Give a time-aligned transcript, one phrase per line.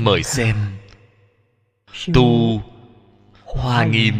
[0.00, 0.56] Mời xem.
[2.14, 2.62] Tu
[3.44, 4.14] hoa nghiêm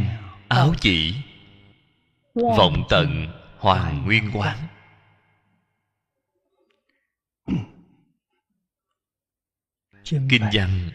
[0.48, 1.14] áo chỉ.
[2.34, 3.27] Vọng tận
[3.59, 4.59] hoàng nguyên quán.
[10.04, 10.91] Kinh văn,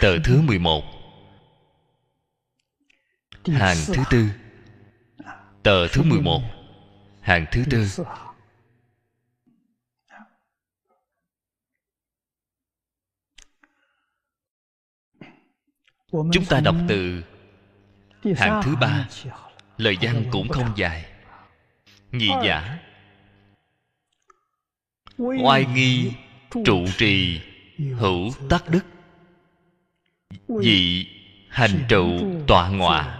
[0.00, 0.84] tờ thứ 11
[3.46, 4.28] hàng thứ tư.
[5.62, 6.42] Tờ thứ 11
[7.20, 7.88] hàng thứ tư.
[16.12, 17.22] Chúng ta đọc từ
[18.36, 19.08] hàng thứ ba.
[19.78, 21.04] lời văn cũng không dài.
[22.12, 22.78] Nhị giả.
[25.18, 26.12] Oai nghi
[26.64, 27.40] trụ trì
[27.98, 28.84] hữu tắc đức.
[30.48, 31.06] Dị
[31.48, 33.18] hành trụ tọa ngọa.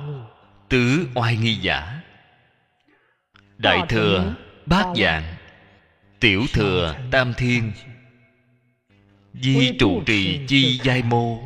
[0.69, 2.01] tứ oai nghi giả.
[3.59, 4.35] Đại thừa
[4.67, 5.35] bát dạng.
[6.21, 7.73] Tiểu thừa tam thiên.
[9.33, 11.46] di trụ trì chi giai mô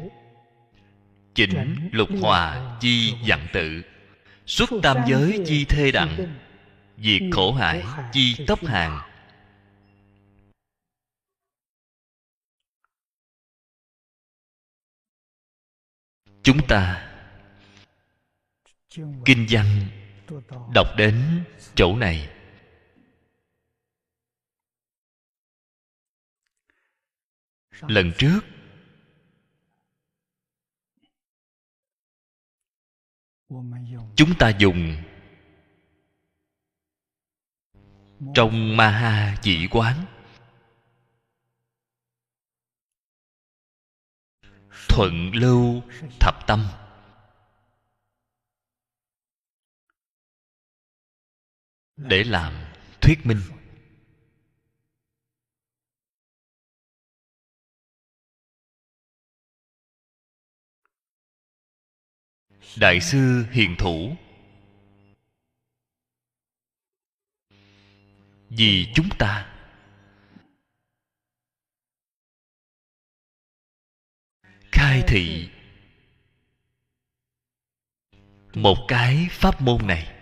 [1.47, 3.83] chỉnh lục hòa chi dặn tự.
[4.47, 6.37] Xuất tam giới chi thê đặng
[6.99, 9.01] diệt khổ hại chi tốc hàng.
[16.43, 17.11] Chúng ta
[19.25, 19.67] kinh văn
[20.75, 21.45] đọc đến
[21.75, 22.29] chỗ này.
[27.81, 28.41] Lần trước
[34.17, 34.97] chúng ta dùng
[38.35, 40.07] trong ma ha chỉ quán.
[44.89, 45.83] Thuận lưu
[46.21, 46.67] thập tâm.
[51.97, 52.53] Để làm
[53.01, 53.60] thuyết minh.
[62.77, 64.17] Đại sư hiền thủ.
[68.49, 69.47] Vì chúng ta.
[74.73, 75.51] Khai thị.
[78.55, 80.17] Một cái pháp môn này.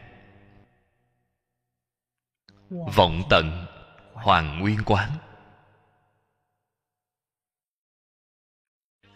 [2.70, 3.66] Vọng tận
[4.12, 5.10] hoàng nguyên quán.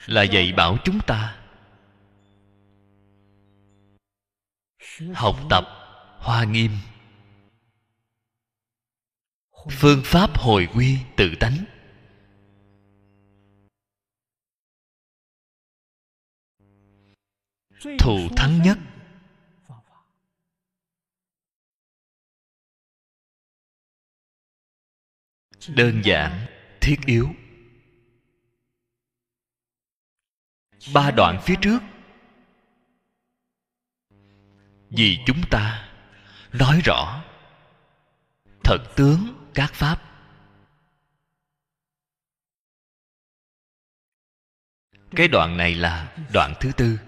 [0.07, 1.42] Là dạy bảo chúng ta
[5.15, 5.65] học tập
[6.19, 6.71] hoa nghiêm.
[9.71, 11.65] Phương pháp hồi quy tự tánh.
[17.99, 18.79] Thù thắng nhất.
[25.69, 26.47] Đơn giản,
[26.81, 27.29] thiết yếu.
[30.95, 31.79] Ba đoạn phía trước
[34.97, 35.89] vì chúng ta.
[36.53, 37.25] Nói rõ.
[38.65, 40.03] Thật tướng các pháp.
[45.11, 46.99] Cái đoạn này là đoạn thứ tư.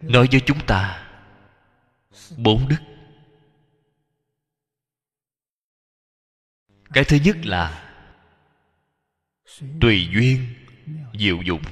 [0.00, 1.10] Nói với chúng ta
[2.36, 2.76] bốn đức.
[6.92, 7.89] Cái thứ nhất là
[9.80, 10.54] tùy duyên,
[11.18, 11.62] diệu dụng.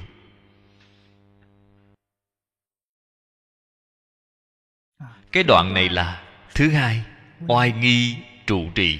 [5.31, 7.05] Cái đoạn này là thứ hai,
[7.47, 8.99] oai nghi trụ trì.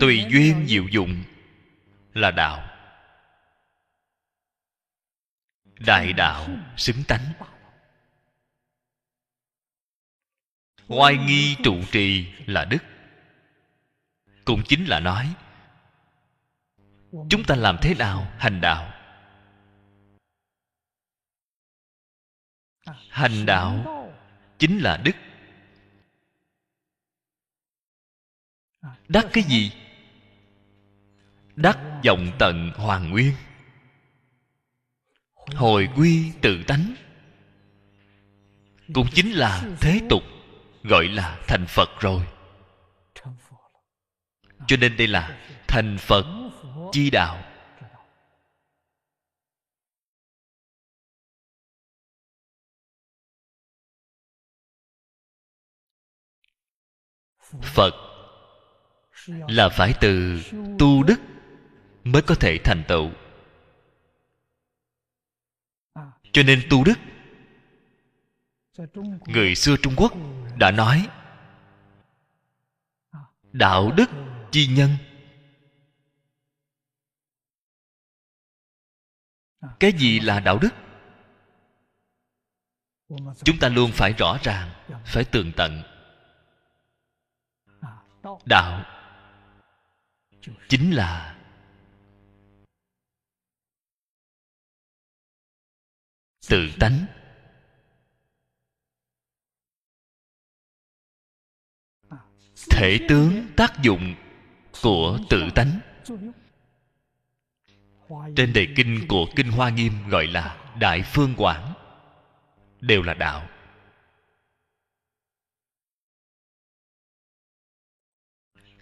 [0.00, 1.24] Tùy duyên, diệu dụng
[2.12, 2.68] là đạo.
[5.64, 7.32] Đại đạo xứng tánh.
[10.88, 12.82] Oai nghi trụ trì là đức.
[14.44, 15.34] Cũng chính là nói,
[17.30, 18.92] chúng ta làm thế nào hành đạo?
[23.08, 23.84] Hành đạo
[24.58, 25.16] chính là đức.
[29.08, 29.72] Đắc cái gì?
[31.56, 33.32] Đắc vọng tận hoàng nguyên.
[35.34, 36.94] Hồi quy tự tánh.
[38.94, 40.22] Cũng chính là thế tục
[40.82, 42.26] gọi là thành phật rồi.
[44.66, 46.24] Cho nên đây là thành phật
[46.92, 47.44] chi đạo.
[57.62, 57.94] Phật
[59.28, 60.42] là phải từ
[60.78, 61.20] tu đức
[62.04, 63.10] mới có thể thành tựu.
[66.32, 66.98] Cho nên tu đức
[69.26, 70.12] người xưa trung quốc
[70.56, 71.08] đã nói,
[73.52, 74.10] đạo đức
[74.50, 74.90] chi nhân.
[79.80, 80.70] Cái gì là đạo đức?
[83.44, 84.70] Chúng ta luôn phải rõ ràng,
[85.06, 85.82] phải tường tận.
[88.44, 88.84] Đạo
[90.68, 91.38] chính là
[96.48, 97.17] tự tánh.
[102.70, 104.14] Thể tướng tác dụng
[104.82, 105.80] của tự tánh.
[108.36, 111.72] Trên đề kinh của kinh hoa nghiêm gọi là đại phương quảng,
[112.80, 113.48] đều là đạo.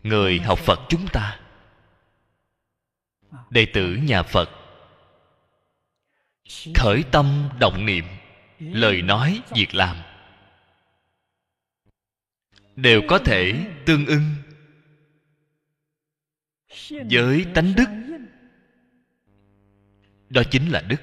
[0.03, 1.41] Người học phật chúng ta,
[3.51, 4.51] đệ tử nhà phật,
[6.75, 8.05] khởi tâm động niệm,
[8.59, 9.97] lời nói việc làm
[12.77, 14.23] đều có thể tương ưng.
[17.11, 17.89] Với tánh đức,
[20.29, 20.97] đó chính là đức.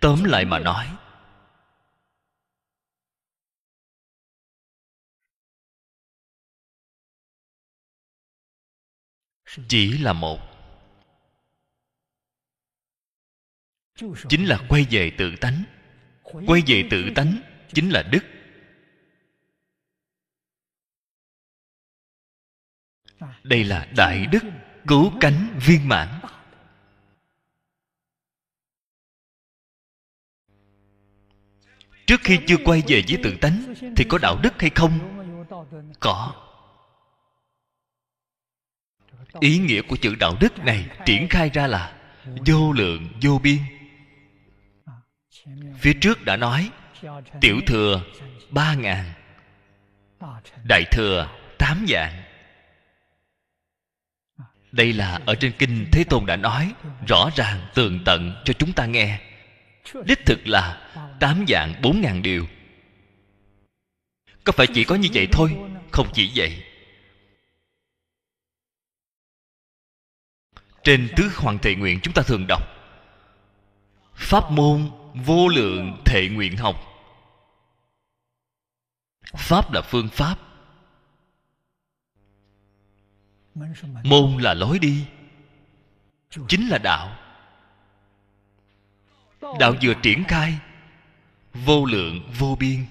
[0.00, 0.86] Tóm lại mà nói
[9.68, 10.40] chỉ là một.
[14.28, 15.64] Chính là quay về tự tánh.
[16.22, 17.40] Quay về tự tánh
[17.72, 18.24] chính là đức.
[23.42, 24.42] Đây là đại đức
[24.86, 26.20] cứu cánh viên mãn.
[32.06, 34.98] Trước khi chưa quay về với tự tánh thì có đạo đức hay không?
[36.00, 36.43] Có
[39.40, 41.92] ý nghĩa của chữ đạo đức này triển khai ra là
[42.46, 43.58] vô lượng, vô biên.
[45.78, 46.70] Phía trước đã nói,
[47.40, 48.02] tiểu thừa
[48.50, 49.04] ba ngàn,
[50.68, 51.28] đại thừa
[51.58, 52.24] tám dạng
[54.74, 56.72] đây là ở trên kinh thế tôn đã nói
[57.08, 59.20] rõ ràng, tường tận cho chúng ta nghe.
[60.04, 60.90] Đích thực là
[61.20, 62.46] tám dạng bốn ngàn điều.
[64.44, 65.56] Có phải chỉ có như vậy thôi?
[65.92, 66.62] Không chỉ vậy.
[70.84, 72.62] Trên tứ hoàng thệ nguyện chúng ta thường đọc.
[74.14, 76.76] Pháp môn vô lượng thệ nguyện học.
[79.36, 80.38] Pháp là phương pháp.
[84.04, 85.06] Môn là lối đi.
[86.48, 87.16] Chính là đạo.
[89.58, 90.58] Đạo vừa triển khai,
[91.54, 92.86] vô lượng, vô biên.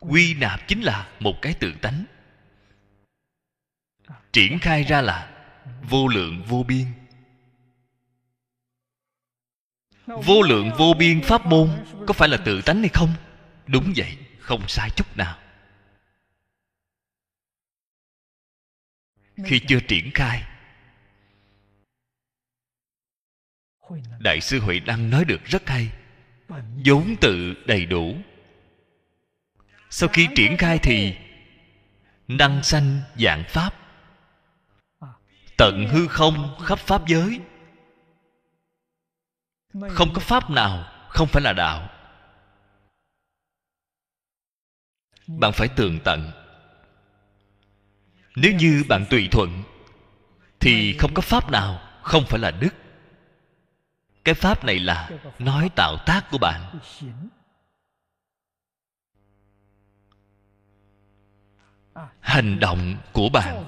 [0.00, 2.04] Quy nạp chính là một cái tự tánh.
[4.32, 5.37] Triển khai ra là
[5.90, 6.86] vô lượng vô biên.
[10.06, 11.70] Vô lượng vô biên pháp môn
[12.06, 13.14] có phải là tự tánh hay không?
[13.66, 15.38] Đúng vậy, không sai chút nào.
[19.44, 20.42] Khi chưa triển khai,
[24.18, 25.90] đại sư huệ đăng nói được rất hay.
[26.84, 28.16] Vốn tự đầy đủ.
[29.90, 31.14] Sau khi triển khai thì,
[32.28, 33.87] năng sanh dạng pháp
[35.58, 37.40] tận hư không khắp pháp giới.
[39.90, 41.88] Không có pháp nào, không phải là đạo.
[45.26, 46.30] Bạn phải tường tận.
[48.36, 49.62] Nếu như bạn tùy thuận,
[50.60, 52.74] thì không có pháp nào, không phải là đức.
[54.24, 56.78] Cái pháp này là nói tạo tác của bạn.
[62.20, 63.64] Hành động của bạn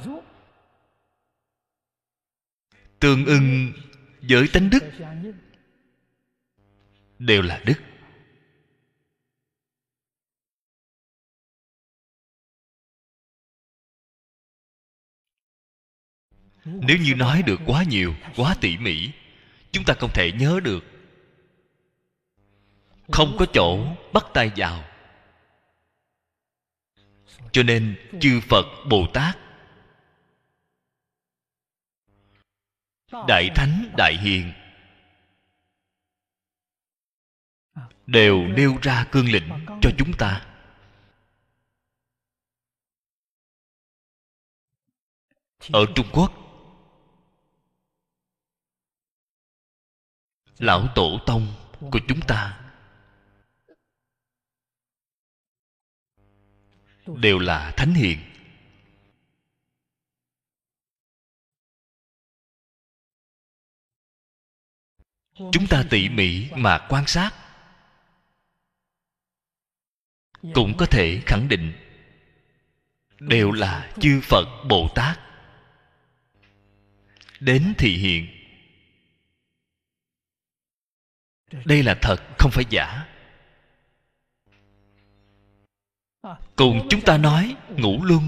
[3.00, 3.72] tương ưng
[4.22, 4.82] với tánh đức,
[7.18, 7.74] đều là đức.
[16.64, 19.10] Nếu như nói được quá nhiều, quá tỉ mỉ,
[19.72, 20.84] chúng ta không thể nhớ được.
[23.12, 24.84] Không có chỗ bắt tay vào.
[27.52, 29.38] Cho nên chư phật bồ tát
[33.12, 34.52] đại thánh, đại hiền.
[38.06, 39.48] Đều nêu ra cương lĩnh
[39.82, 40.46] cho chúng ta.
[45.72, 46.32] Ở trung quốc,
[50.58, 51.46] lão tổ tông
[51.80, 52.60] của chúng ta
[57.06, 58.29] đều là thánh hiền.
[65.34, 67.34] Chúng ta tỉ mỉ mà quan sát.
[70.54, 71.72] Cũng có thể khẳng định,
[73.20, 75.20] đều là chư phật bồ tát.
[77.40, 78.26] Đến thị hiện.
[81.64, 83.06] Đây là thật, không phải giả.
[86.56, 88.22] Cùng chúng ta nói, ngủ luân.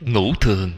[0.00, 0.72] Ngủ thường.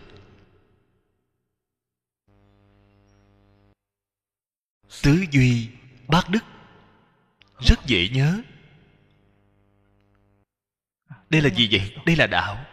[5.02, 5.68] Tứ duy,
[6.08, 6.44] bát đức.
[7.60, 8.40] Rất dễ nhớ.
[11.30, 11.96] Đây là gì vậy?
[12.06, 12.64] Đây là đạo.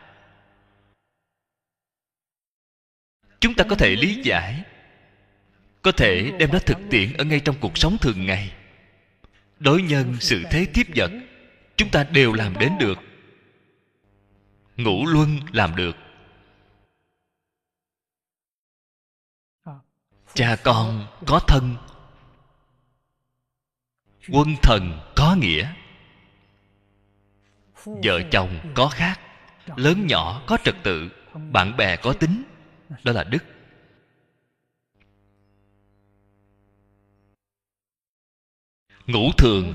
[3.40, 4.64] Chúng ta có thể lý giải,
[5.82, 8.54] có thể đem nó thực tiễn ở ngay trong cuộc sống thường ngày.
[9.60, 11.12] Đối nhân sự thế tiếp vật,
[11.76, 13.00] chúng ta đều làm đến được.
[14.78, 15.96] Ngũ luân làm được.
[20.34, 21.76] Cha con có thân
[24.30, 25.74] quân thần có nghĩa.
[27.86, 29.20] Vợ chồng có khác,
[29.76, 31.10] lớn nhỏ có trật tự,
[31.52, 32.44] bạn bè có tính,
[33.04, 33.44] đó là đức.
[39.06, 39.74] Ngũ thường,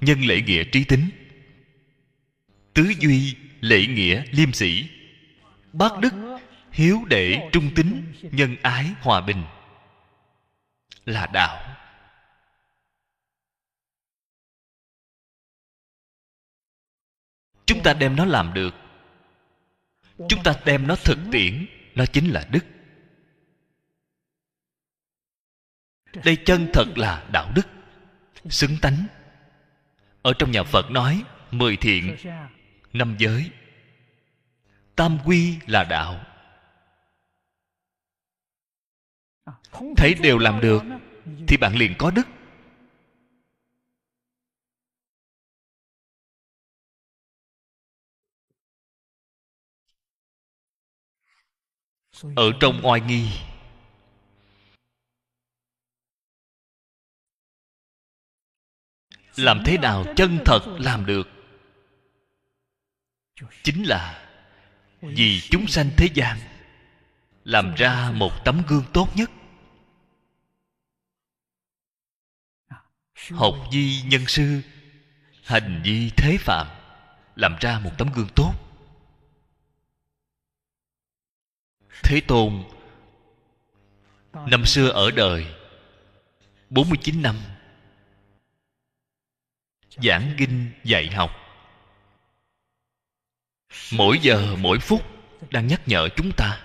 [0.00, 1.10] nhân lễ nghĩa trí tính.
[2.74, 4.88] Tứ duy, lễ nghĩa liêm sĩ
[5.72, 6.14] bác đức,
[6.72, 9.44] hiếu đệ trung tính, nhân ái hòa bình.
[11.04, 11.77] Là đạo.
[17.78, 18.74] Chúng ta đem nó làm được.
[20.28, 21.66] Chúng ta đem nó thực tiễn.
[21.94, 22.64] Nó chính là đức.
[26.24, 27.66] Đây chân thật là đạo đức.
[28.48, 29.06] Xứng tánh.
[30.22, 32.16] Ở trong nhà phật nói, mười thiện,
[32.92, 33.50] năm giới.
[34.96, 36.24] Tam quy là đạo.
[39.96, 40.82] Thấy đều làm được,
[41.48, 42.28] thì bạn liền có đức.
[52.36, 53.28] Ở trong oai nghi.
[59.36, 61.28] Làm thế nào chân thật làm được?
[63.62, 64.28] Chính là
[65.00, 66.38] vì chúng sanh thế gian
[67.44, 69.30] làm ra một tấm gương tốt nhất.
[73.30, 74.60] Học di nhân sư
[75.44, 76.66] hành vi thế phạm
[77.36, 78.67] làm ra một tấm gương tốt
[82.02, 82.64] thế tôn,
[84.32, 85.46] năm xưa ở đời
[86.70, 87.36] 49 năm,
[89.90, 91.30] giảng kinh dạy học.
[93.92, 95.02] Mỗi giờ, mỗi phút
[95.50, 96.64] đang nhắc nhở chúng ta.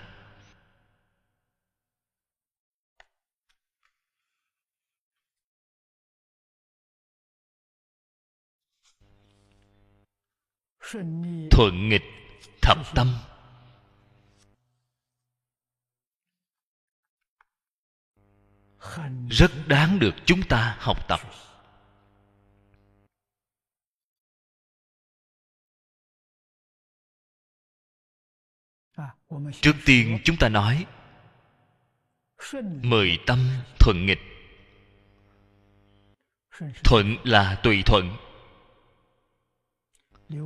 [11.50, 12.02] Thuận nghịch
[12.62, 13.14] thập tâm.
[19.30, 21.20] Rất đáng được chúng ta học tập.
[29.60, 30.86] Trước tiên chúng ta nói,
[32.82, 33.38] mười tâm
[33.78, 34.20] thuận nghịch.
[36.84, 38.16] Thuận là tùy thuận,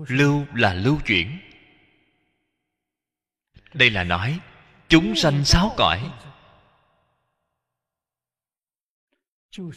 [0.08, 1.40] lưu là lưu chuyển.
[3.74, 4.40] Đây là nói,
[4.88, 6.10] chúng sanh sáu cõi.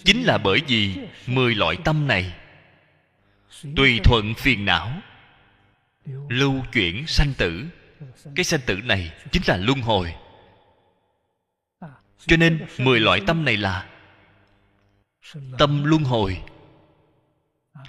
[0.06, 0.98] Chính là bởi vì
[1.28, 2.34] mười loại tâm này
[3.76, 4.92] tùy thuận phiền não,
[6.30, 7.66] lưu chuyển sanh tử.
[8.36, 10.16] Cái sanh tử này chính là luân hồi.
[12.28, 13.88] Cho nên mười loại tâm này là
[15.58, 16.42] tâm luân hồi.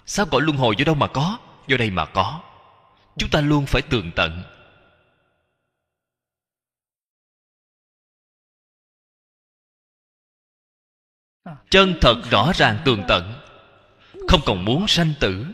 [0.07, 1.39] Sao gọi luân hồi do đâu mà có?
[1.67, 2.41] Do đây mà có.
[3.19, 4.43] Chúng ta luôn phải tường tận.
[11.71, 13.35] Chân thật rõ ràng tường tận,
[14.29, 15.47] không còn muốn sanh tử.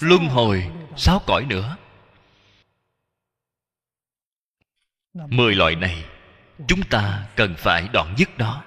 [0.00, 1.76] Luân hồi sáu cõi nữa?
[5.14, 6.04] Mười loại này,
[6.68, 8.64] chúng ta cần phải đoạn dứt đó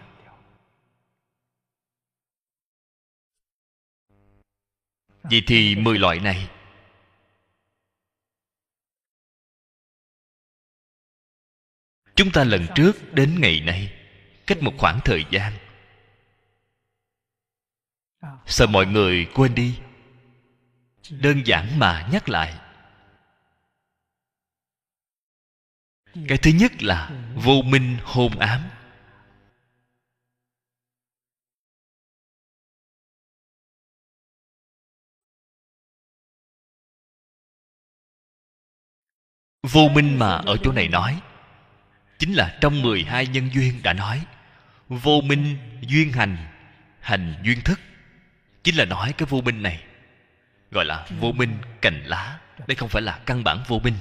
[5.24, 6.50] vậy thì mười loại này,
[12.16, 13.94] chúng ta lần trước đến ngày nay,
[14.48, 15.69] cách một khoảng thời gian
[18.46, 19.80] sợ mọi người quên đi.
[21.10, 22.60] Đơn giản mà nhắc lại.
[26.28, 28.70] Cái thứ nhất là vô minh hôn ám.
[39.64, 41.22] Vô minh mà ở chỗ này nói,
[42.20, 44.26] chính là trong 12 nhân duyên đã nói,
[44.90, 46.38] vô minh duyên hành
[47.00, 47.80] hành duyên thức
[48.64, 49.84] chính là nói cái vô minh này.
[50.72, 52.42] Gọi là vô minh cành lá.
[52.68, 53.96] Đây không phải là căn bản vô minh.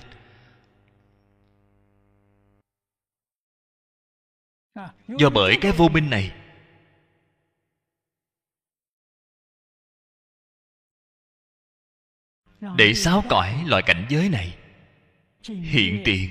[5.08, 6.32] Do bởi cái vô minh này
[12.76, 14.58] để sáu cõi loại cảnh giới này
[15.48, 16.30] hiện tiền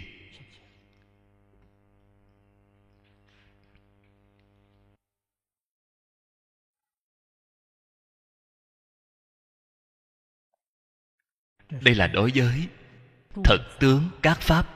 [11.69, 12.67] đây là đối với
[13.43, 14.73] thật tướng các pháp.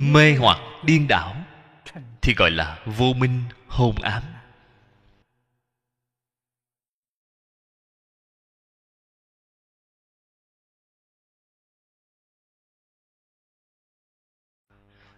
[0.00, 1.36] Mê hoặc điên đảo
[2.22, 4.22] thì gọi là vô minh hôn ám.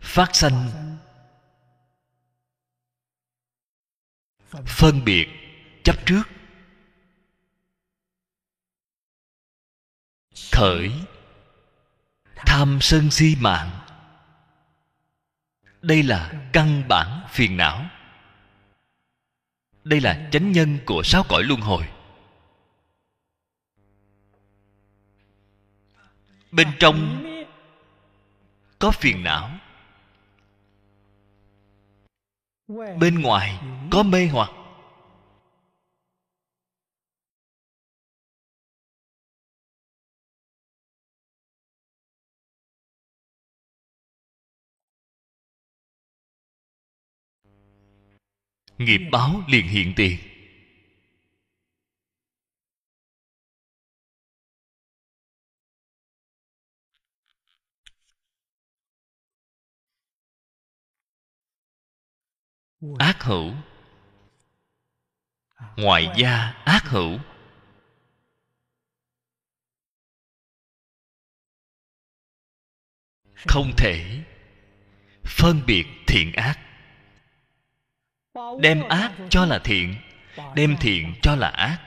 [0.00, 0.70] Phát sanh
[4.50, 5.28] phân biệt,
[5.84, 6.22] chấp trước.
[10.52, 10.92] Khởi,
[12.36, 13.70] tham sân si mạng.
[15.82, 17.86] Đây là căn bản phiền não.
[19.84, 21.88] Đây là chánh nhân của sáu cõi luân hồi.
[26.50, 27.24] Bên trong
[28.78, 29.58] có phiền não
[32.68, 33.60] bên ngoài.
[33.90, 34.50] có mê hoặc.
[48.78, 50.37] Nghiệp báo liền hiện tiền
[62.98, 63.54] ác hữu.
[65.76, 67.18] Ngoại gia ác hữu.
[73.34, 74.24] Không thể
[75.24, 76.58] phân biệt thiện ác.
[78.60, 79.96] Đem ác cho là thiện,
[80.54, 81.78] đem thiện cho là ác.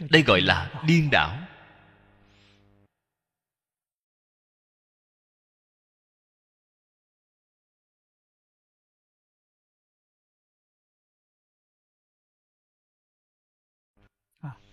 [0.00, 1.38] Đây gọi là điên đảo.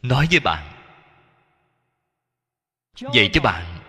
[0.01, 0.71] Nói với bạn.
[3.13, 3.79] Dạy cho bạn.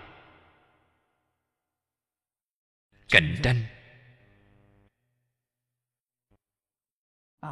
[3.08, 3.62] Cạnh tranh.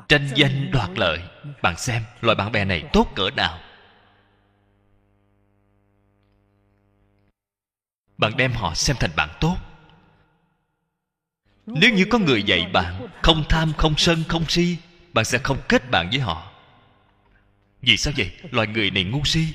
[0.08, 1.18] Tranh danh đoạt lợi.
[1.62, 3.60] Bạn xem, loại bạn bè này tốt cỡ nào.
[8.18, 9.56] Bạn đem họ xem thành bạn tốt.
[11.66, 14.76] Nếu như có người dạy bạn, không tham, không sân, không si,
[15.12, 16.49] bạn sẽ không kết bạn với họ
[17.82, 18.30] vì sao vậy?
[18.50, 19.46] Loài người này ngu si.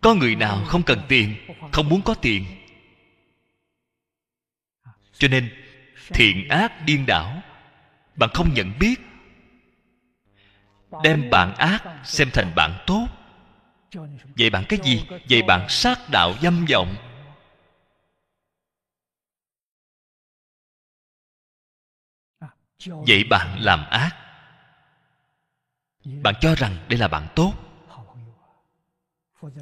[0.00, 1.36] Có người nào không cần tiền,
[1.72, 2.44] không muốn có tiền?
[5.12, 5.50] Cho nên,
[6.08, 7.42] thiện ác điên đảo,
[8.16, 9.00] bạn không nhận biết.
[11.02, 13.06] Đem bạn ác xem thành bạn tốt.
[14.36, 15.02] Vậy bạn cái gì?
[15.28, 16.96] Vậy bạn sát đạo dâm vọng.
[22.86, 24.16] Vậy bạn làm ác.
[26.04, 27.52] Bạn cho rằng đây là bạn tốt.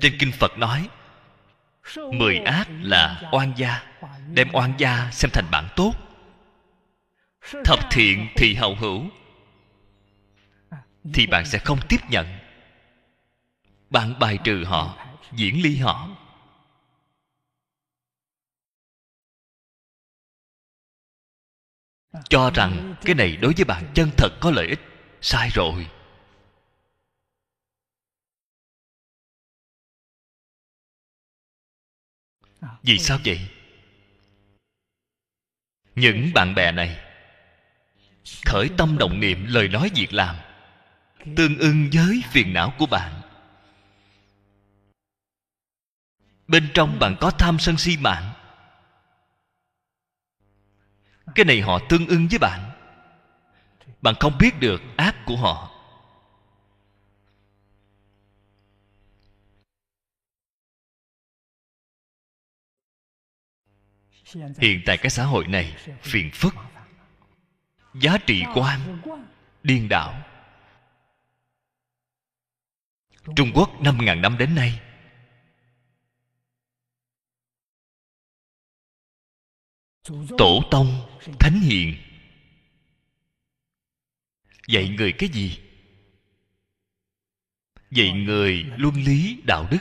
[0.00, 0.88] Trên kinh phật nói,
[1.96, 3.82] mười ác là oan gia,
[4.32, 5.92] đem oan gia xem thành bạn tốt.
[7.64, 9.04] Thập thiện thì hậu hữu,
[11.14, 12.38] thì bạn sẽ không tiếp nhận.
[13.90, 16.08] Bạn bài trừ họ, diễn ly họ.
[22.28, 24.80] Cho rằng cái này đối với bạn chân thật có lợi ích.
[25.20, 25.86] Sai rồi.
[32.82, 33.48] Vì sao vậy?
[35.94, 37.06] Những bạn bè này
[38.44, 40.36] khởi tâm động niệm lời nói việc làm,
[41.36, 43.20] tương ưng với phiền não của bạn.
[46.48, 48.32] Bên trong bạn có tham sân si mạng
[51.36, 52.70] cái này họ tương ưng với bạn.
[54.02, 55.72] Bạn không biết được ác của họ.
[64.58, 66.54] Hiện tại cái xã hội này phiền phức.
[67.94, 68.98] Giá trị quan,
[69.62, 70.22] điên đảo.
[73.36, 74.80] Trung quốc năm ngàn năm đến nay
[80.38, 80.86] tổ tông,
[81.38, 81.94] thánh hiền.
[84.68, 85.58] Dạy người cái gì?
[87.90, 89.78] Dạy người luân lý đạo đức.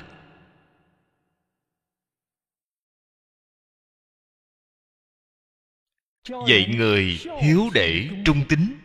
[6.47, 8.84] Dạy người hiếu để trung tín.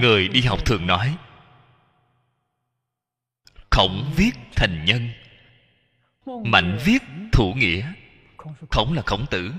[0.00, 1.16] Người đi học thường nói,
[3.70, 5.08] khổng viết thành nhân,
[6.44, 7.92] mạnh viết thủ nghĩa.
[8.70, 9.52] Khổng là khổng tử.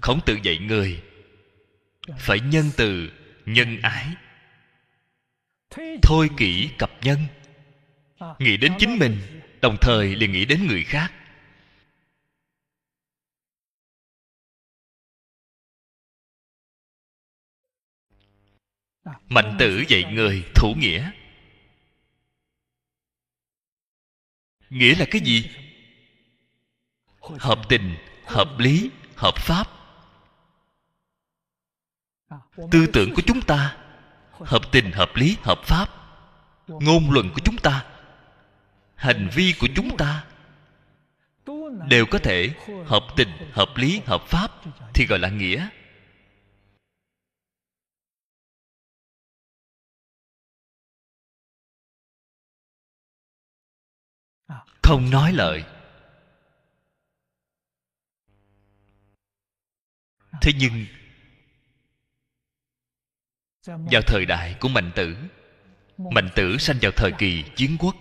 [0.00, 1.02] Khổng tử dạy người
[2.18, 3.12] phải nhân từ
[3.46, 4.06] nhân ái.
[6.02, 7.18] Thôi kỹ cập nhân,
[8.38, 11.12] nghĩ đến chính mình, đồng thời liền nghĩ đến người khác.
[19.28, 21.10] Mạnh tử dạy người thủ nghĩa.
[24.70, 25.50] Nghĩa là cái gì?
[27.20, 29.68] Hợp tình, hợp lý, hợp pháp.
[32.70, 33.76] Tư tưởng của chúng ta,
[34.32, 35.88] hợp tình, hợp lý, hợp pháp.
[36.68, 37.84] Ngôn luận của chúng ta,
[38.94, 40.24] hành vi của chúng ta
[41.88, 42.50] đều có thể
[42.86, 44.50] hợp tình, hợp lý, hợp pháp
[44.94, 45.68] thì gọi là nghĩa.
[54.92, 55.64] Không nói lời.
[60.42, 60.86] Thế nhưng,
[63.66, 65.16] vào thời đại của mạnh tử
[65.98, 67.96] mạnh tử sanh vào thời kỳ chiến quốc.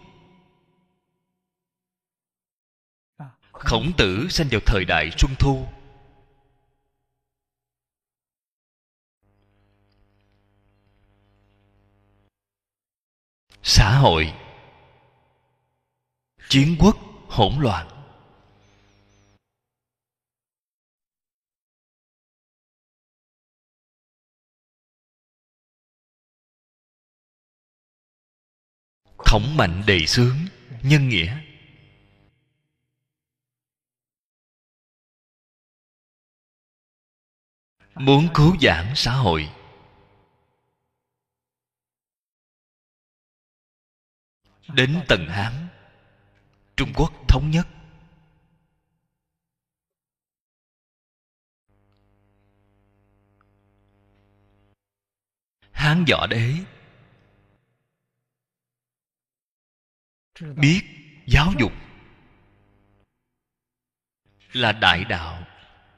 [3.51, 5.67] Khổng tử sanh vào thời đại xuân thu.
[13.63, 14.40] Xã hội
[16.51, 16.97] chiến quốc
[17.29, 17.87] hỗn loạn.
[29.25, 30.35] Thống mạnh đầy sướng,
[30.83, 31.37] nhân nghĩa.
[37.95, 39.49] Muốn cứu giảng xã hội.
[44.67, 45.70] Đến tầng hán
[46.81, 47.67] trung quốc thống nhất.
[55.71, 56.53] Hán võ đế.
[60.55, 60.81] Biết
[61.27, 61.71] giáo dục
[64.53, 65.47] là đại đạo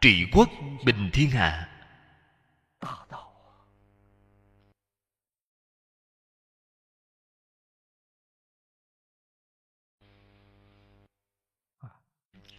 [0.01, 0.49] trị quốc
[0.85, 1.72] bình thiên hạ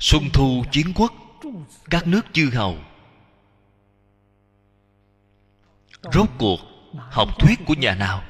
[0.04, 1.12] xuân thu, chiến quốc,
[1.90, 2.78] các nước chư hầu.
[6.12, 6.58] Rốt cuộc,
[6.94, 8.24] học thuyết của nhà nào?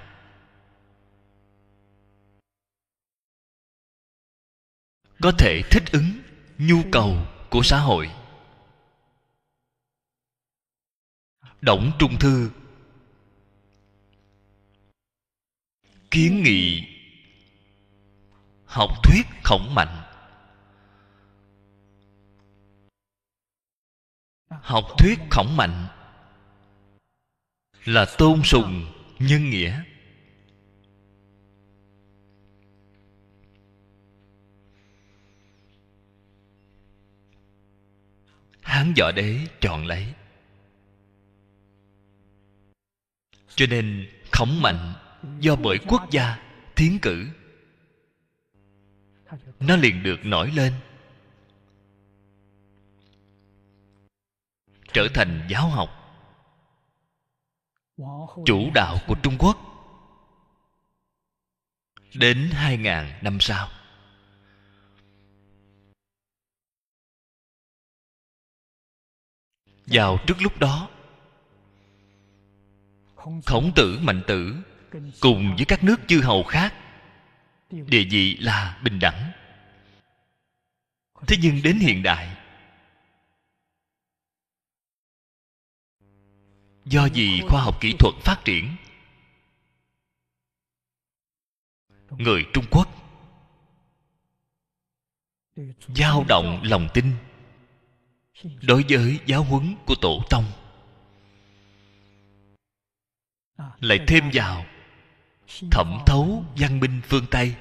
[5.21, 6.11] Có thể thích ứng
[6.59, 7.17] nhu cầu
[7.51, 8.11] của xã hội.
[11.61, 12.51] Động trung thư.
[16.11, 16.83] Kiến nghị.
[18.65, 20.04] Học thuyết khổng mạnh.
[24.63, 25.87] Học thuyết khổng mạnh
[27.85, 28.87] là tôn sùng
[29.19, 29.83] nhân nghĩa.
[38.63, 40.15] Hán võ đế chọn lấy.
[43.55, 44.95] Cho nên khổng mạnh
[45.41, 46.39] do bởi quốc gia
[46.75, 47.27] tiến cử,
[49.61, 50.73] nó liền được nổi lên.
[54.95, 55.91] Trở thành giáo học.
[58.47, 59.59] Chủ đạo của trung quốc.
[62.15, 63.69] Đến hai ngàn năm sau.
[69.87, 70.89] Vào trước lúc đó,
[73.47, 74.57] khổng tử mạnh tử
[75.21, 76.75] cùng với các nước chư hầu khác,
[77.71, 79.31] địa vị là bình đẳng.
[81.27, 82.44] Thế nhưng đến hiện đại
[86.85, 88.77] do gì khoa học kỹ thuật phát triển?
[92.11, 92.89] Người trung quốc.
[95.97, 97.13] Dao động lòng tin.
[98.63, 100.45] Đối với giáo huấn của tổ tông.
[103.81, 104.65] Lại thêm vào
[105.71, 107.55] thẩm thấu văn minh phương tây.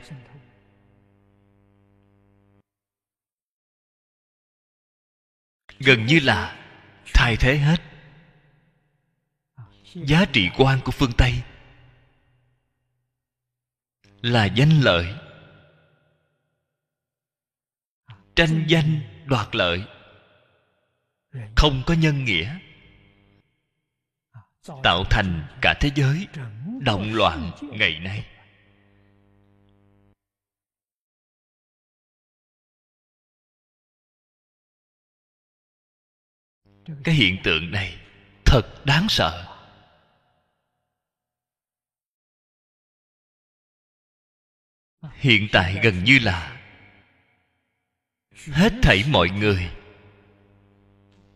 [5.80, 6.66] Gần như là
[7.14, 7.93] thay thế hết
[9.96, 11.34] giá trị quan của phương tây
[14.22, 15.14] là danh lợi,
[18.36, 19.84] tranh danh đoạt lợi,
[21.56, 22.60] không có nhân nghĩa,
[24.84, 26.28] tạo thành cả thế giới
[26.82, 28.26] động loạn ngày nay.
[37.04, 38.00] Cái hiện tượng này
[38.46, 39.53] thật đáng sợ.
[45.12, 46.62] Hiện tại gần như là
[48.52, 49.70] hết thảy mọi người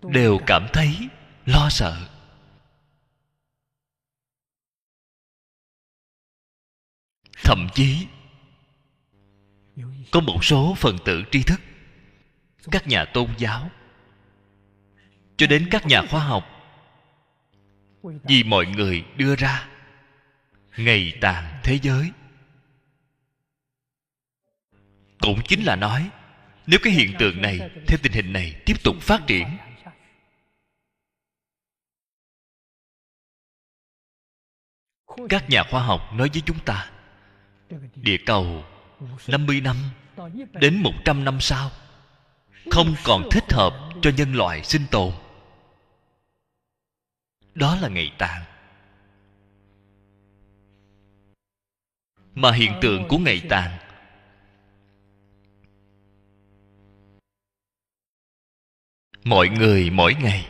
[0.02, 1.10] đều cảm thấy
[1.46, 2.10] lo sợ.
[7.44, 8.08] Thậm chí,
[10.12, 11.60] có một số phần tử tri thức,
[12.72, 13.70] các nhà tôn giáo,
[15.38, 16.46] cho đến các nhà khoa học,
[18.04, 19.68] vì mọi người đưa ra
[20.78, 22.12] ngày tàn thế giới
[25.20, 26.10] cũng chính là nói,
[26.68, 29.58] nếu cái hiện tượng này, theo tình hình này tiếp tục phát triển,
[35.30, 36.92] các nhà khoa học nói với chúng ta,
[37.96, 38.66] địa cầu
[39.28, 39.76] 50 năm
[40.54, 41.72] đến 100 năm sau,
[42.72, 45.14] không còn thích hợp cho nhân loại sinh tồn.
[47.56, 48.44] Đó là ngày tàn.
[52.36, 53.87] Mà hiện tượng của ngày tàn
[59.30, 60.48] mọi người mỗi ngày.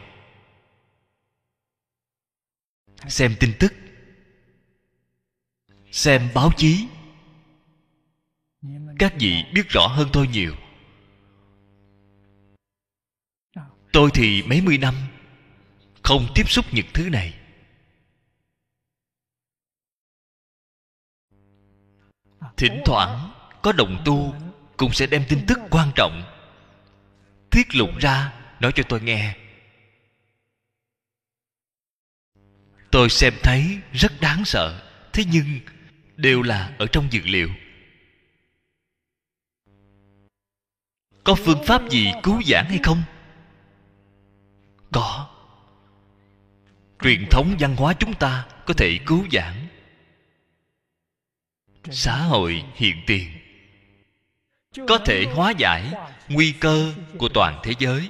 [3.08, 3.74] Xem tin tức.
[5.92, 6.88] Xem báo chí.
[9.00, 10.56] Các vị biết rõ hơn tôi nhiều.
[13.94, 14.96] Tôi thì mấy mươi năm
[16.04, 17.34] không tiếp xúc những thứ này.
[22.58, 24.36] Thỉnh thoảng có đồng tu
[24.78, 26.24] cũng sẽ đem tin tức quan trọng
[27.50, 29.36] tiết lộ ra nói cho tôi nghe.
[32.92, 35.60] Tôi xem thấy rất đáng sợ, thế nhưng
[36.16, 37.50] đều là ở trong dược liệu.
[41.24, 43.04] Có phương pháp gì cứu giảng hay không?
[44.92, 45.30] Có.
[47.02, 49.68] Truyền thống văn hóa chúng ta có thể cứu giảng
[51.92, 53.30] xã hội hiện tiền.
[54.88, 55.94] Có thể hóa giải
[56.30, 58.10] nguy cơ của toàn thế giới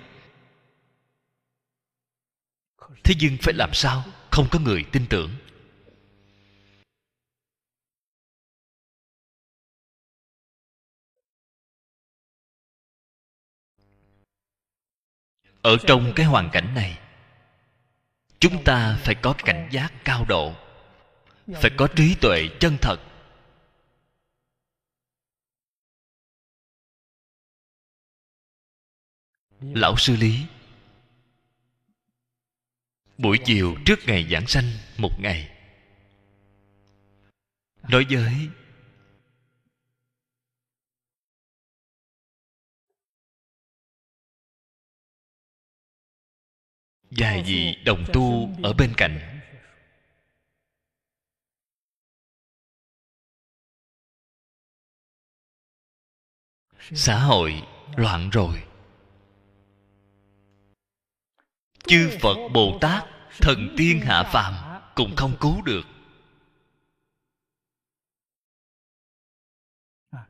[3.08, 4.04] thế nhưng phải làm sao?
[4.32, 5.32] Không có người tin tưởng.
[15.62, 17.00] Ở trong cái hoàn cảnh này,
[18.40, 20.54] chúng ta phải có cảnh giác cao độ,
[21.62, 22.98] phải có trí tuệ chân thật.
[29.60, 30.46] Lão sư lý
[33.18, 34.66] buổi chiều trước ngày giảng sanh,
[34.98, 35.50] một ngày.
[37.90, 38.50] Đối với
[47.12, 49.20] vài vị đồng tu ở bên cạnh.
[56.92, 57.62] Xã hội
[57.96, 58.67] loạn rồi.
[61.88, 63.04] Chư phật bồ tát,
[63.38, 65.84] thần tiên hạ phàm, cũng không cứu được.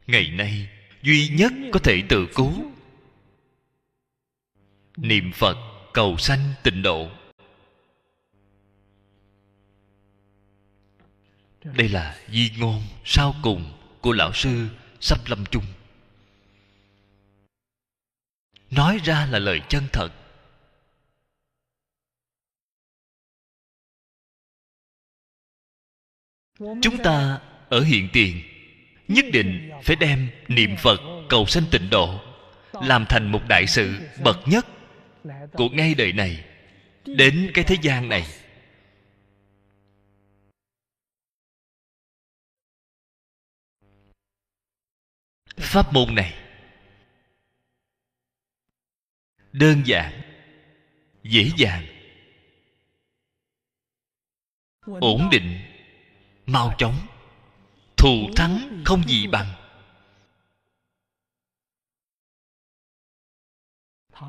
[0.07, 0.69] Ngày nay,
[1.03, 2.71] duy nhất có thể tự cứu.
[4.97, 5.57] Niệm phật
[5.93, 7.09] cầu sanh tịnh độ.
[11.63, 14.67] Đây là di ngôn sau cùng của lão sư
[14.99, 15.65] sắp lâm chung.
[18.71, 20.09] Nói ra là lời chân thật.
[26.59, 27.39] Chúng ta
[27.69, 28.41] ở hiện tiền
[29.07, 32.19] nhất định phải đem niệm phật cầu sanh tịnh độ
[32.73, 34.65] làm thành một đại sự bậc nhất
[35.53, 36.45] của ngay đời này
[37.05, 38.27] đến cái thế gian này.
[45.57, 46.33] Pháp môn này
[49.51, 50.21] đơn giản
[51.23, 51.85] dễ dàng
[54.85, 55.66] ổn định
[56.47, 57.07] mau chóng.
[57.97, 59.53] Thù thắng không gì bằng.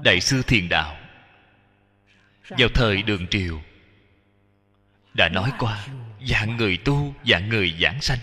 [0.02, 0.96] Đại sư thiền đạo,
[2.48, 3.62] vào thời đường triều,
[5.14, 5.86] đã nói qua
[6.26, 8.18] dạng người tu, dạng người giảng sanh.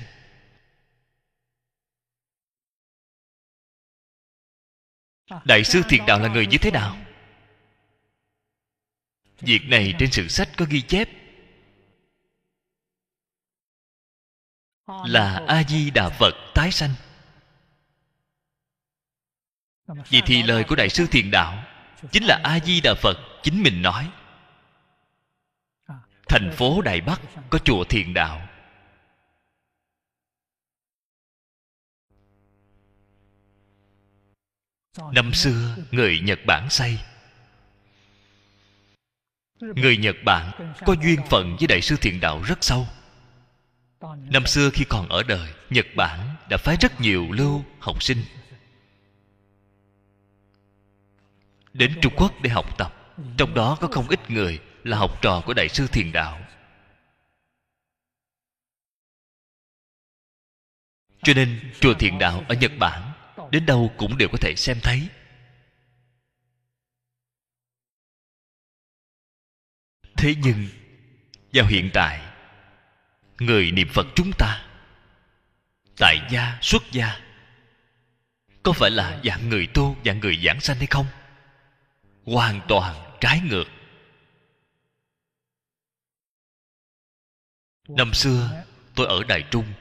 [5.45, 6.97] Đại sư thiền đạo là người như thế nào?
[9.39, 11.09] Việc này trên sử sách có ghi chép
[14.87, 16.93] là a di đà phật tái sanh.
[19.87, 21.63] Vậy thì lời của đại sư thiền đạo
[22.11, 24.11] chính là a di đà phật chính mình nói.
[26.27, 28.47] Thành phố đài bắc có chùa thiền đạo.
[35.13, 36.99] Năm xưa người nhật bản xây.
[39.59, 42.87] Người nhật bản có duyên phận với đại sư thiền đạo rất sâu
[44.13, 48.23] năm xưa khi còn ở đời, nhật bản đã phái rất nhiều lưu học sinh.
[51.73, 55.41] Đến trung quốc để học tập, trong đó có không ít người là học trò
[55.45, 56.39] của đại sư thiền đạo.
[61.23, 63.11] Cho nên, chùa thiền đạo ở nhật bản
[63.51, 65.07] đến đâu cũng đều có thể xem thấy.
[70.17, 70.67] Thế nhưng,
[71.53, 72.24] vào hiện tại
[73.39, 74.65] người niệm phật chúng ta.
[75.97, 77.19] Tại gia, xuất gia,
[78.63, 81.05] có phải là dạng người tu, dạng người giảng sanh hay không?
[82.25, 83.65] Hoàn toàn trái ngược.
[87.87, 88.63] Năm xưa,
[88.95, 89.73] tôi ở đài trung.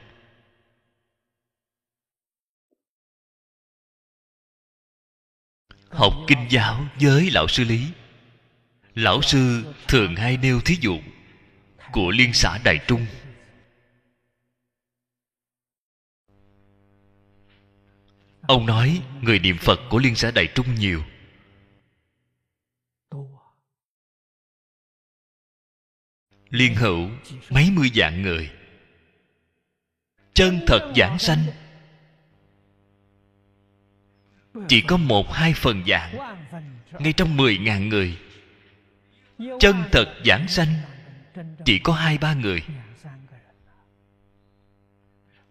[5.90, 7.86] Học kinh giáo với lão sư lý.
[8.94, 10.98] Lão sư thường hay nêu thí dụ
[11.92, 13.06] của liên xã đài trung.
[18.48, 21.04] Ông nói, người niệm phật của liên xã đại trung nhiều.
[26.50, 27.10] Liên hữu,
[27.50, 28.50] mấy mươi vạn người.
[30.34, 31.44] Chân thật giảng sanh.
[34.68, 36.36] Chỉ có một hai phần dạng,
[36.98, 38.18] ngay trong mười ngàn người.
[39.38, 40.68] Chân thật giảng sanh,
[41.64, 42.62] chỉ có hai ba người.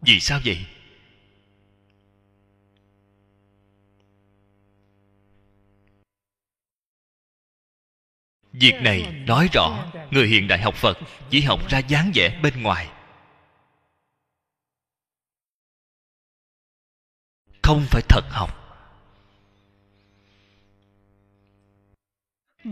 [0.01, 0.65] Vì sao vậy?
[8.53, 10.97] Việc này nói rõ, người hiện đại học phật
[11.29, 12.89] chỉ học ra dáng vẻ bên ngoài.
[17.63, 18.59] Không phải thật học.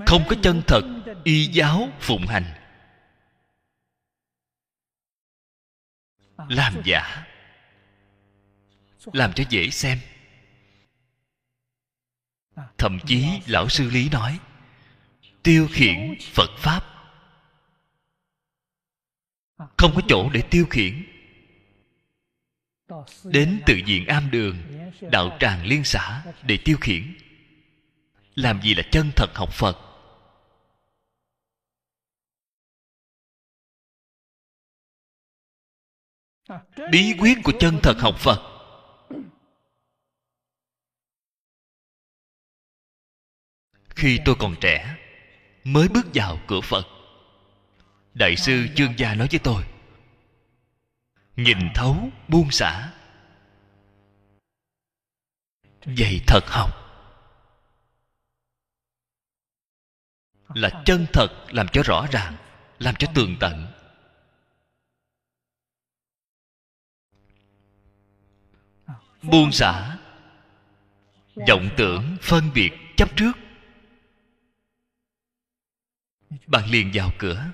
[0.05, 0.81] Không có chân thật,
[1.23, 2.45] y giáo phụng hành.
[6.49, 7.25] Làm giả.
[9.13, 9.99] Làm cho dễ xem.
[12.77, 14.39] Thậm chí lão sư lý nói
[15.43, 16.87] tiêu khiển phật pháp.
[19.57, 21.05] Không có chỗ để tiêu khiển.
[23.23, 24.57] Đến tự diện am đường,
[25.11, 27.15] đạo tràng liên xã để tiêu khiển.
[28.35, 29.87] Làm gì là chân thật học phật?
[36.91, 38.47] Bí quyết của chân thật học phật.
[43.89, 45.00] Khi tôi còn trẻ
[45.63, 46.87] mới bước vào cửa phật.
[48.13, 49.63] Đại sư chương gia nói với tôi,
[51.35, 52.93] nhìn thấu buông xả.
[55.85, 56.81] Dạy thật học
[60.53, 62.35] là chân thật làm cho rõ ràng,
[62.79, 63.67] làm cho tường tận.
[69.21, 69.97] Buông xả.
[71.47, 73.31] Vọng tưởng phân biệt chấp trước
[76.47, 77.51] bạn liền vào cửa.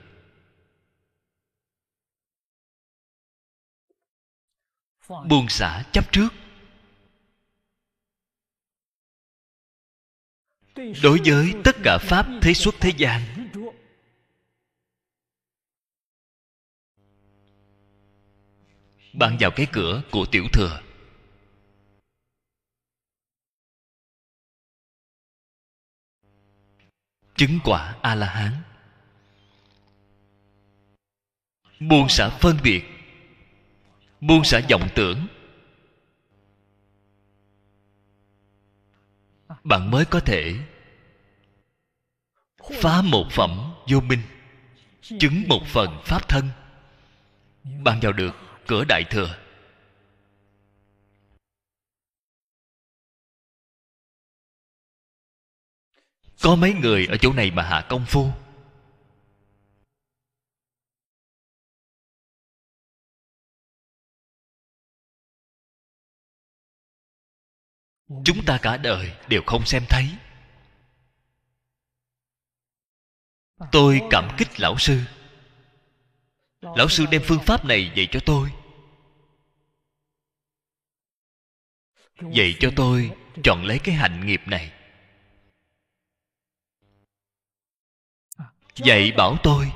[5.08, 6.30] Buông xả chấp trước.
[11.04, 13.22] Đối với tất cả pháp, thế xuất, thế gian,
[19.14, 20.82] bạn vào cái cửa của tiểu thừa.
[27.36, 28.67] Chứng quả a la hán.
[31.80, 32.84] Buông xả phân biệt.
[34.22, 35.28] Buông xả vọng tưởng.
[39.64, 40.56] Bạn mới có thể
[42.82, 44.22] phá một phẩm vô minh,
[45.02, 46.50] chứng một phần pháp thân.
[47.84, 48.36] Bạn vào được
[48.68, 49.38] cửa đại thừa.
[56.42, 58.32] Có mấy người ở chỗ này mà hạ công phu?
[68.08, 70.10] Chúng ta cả đời đều không xem thấy.
[73.72, 75.02] Tôi cảm kích lão sư.
[76.62, 78.52] Lão sư đem phương pháp này dạy cho tôi.
[82.32, 83.12] Dạy cho tôi
[83.44, 84.72] chọn lấy cái hạnh nghiệp này.
[88.76, 89.72] Dạy bảo tôi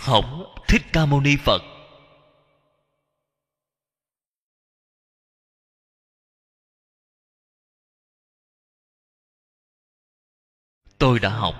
[0.00, 0.24] học
[0.68, 1.77] thích ca mâu ni phật.
[10.98, 11.54] Tôi đã học.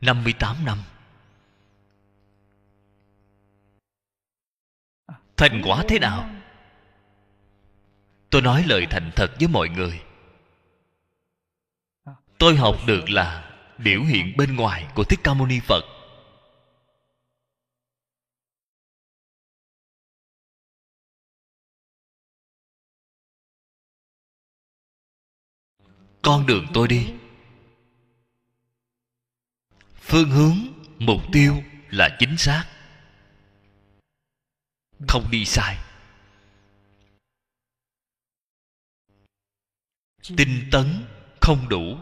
[0.00, 0.78] 58 năm.
[5.36, 6.30] Thành quả thế nào?
[8.30, 10.02] Tôi nói lời thành thật với mọi người.
[12.38, 15.97] Tôi học được là biểu hiện bên ngoài của Thích Ca Mâu Ni Phật.
[26.28, 27.14] Con đường tôi đi.
[29.94, 30.56] Phương hướng,
[30.98, 32.64] mục tiêu là chính xác.
[35.08, 35.76] Không đi sai.
[40.36, 41.04] Tinh tấn
[41.40, 41.98] không đủ.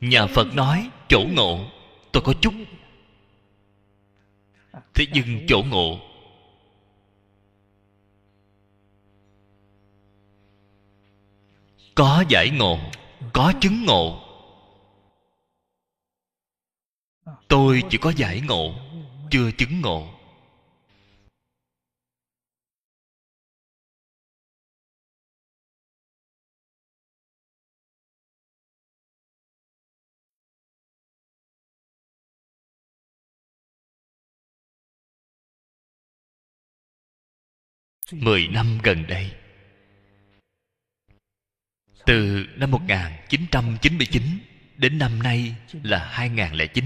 [0.00, 1.70] Nhà phật nói, chỗ ngộ,
[2.12, 2.54] tôi có chút.
[4.94, 6.07] Thế nhưng chỗ ngộ
[11.98, 12.78] có giải ngộ
[13.32, 14.24] có chứng ngộ
[17.48, 18.74] tôi chỉ có giải ngộ
[19.30, 20.08] chưa chứng ngộ
[38.12, 39.37] mười năm gần đây
[42.08, 44.22] từ năm 1999
[44.76, 46.84] đến năm nay là 2009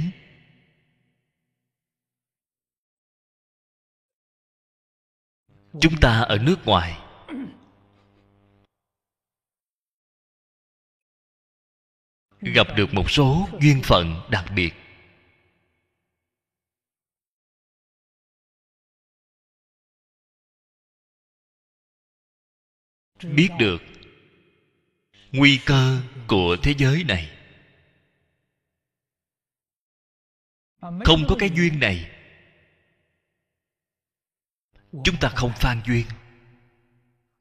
[5.80, 6.98] chúng ta ở nước ngoài.
[12.40, 14.72] Gặp được một số duyên phận đặc biệt.
[23.22, 23.78] Biết được
[25.32, 27.30] nguy cơ của thế giới này.
[30.80, 32.10] Không có cái duyên này.
[35.04, 36.06] Chúng ta không phan duyên.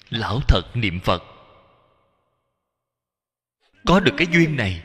[0.10, 1.24] Lão thật niệm phật.
[3.86, 4.84] Có được cái duyên này,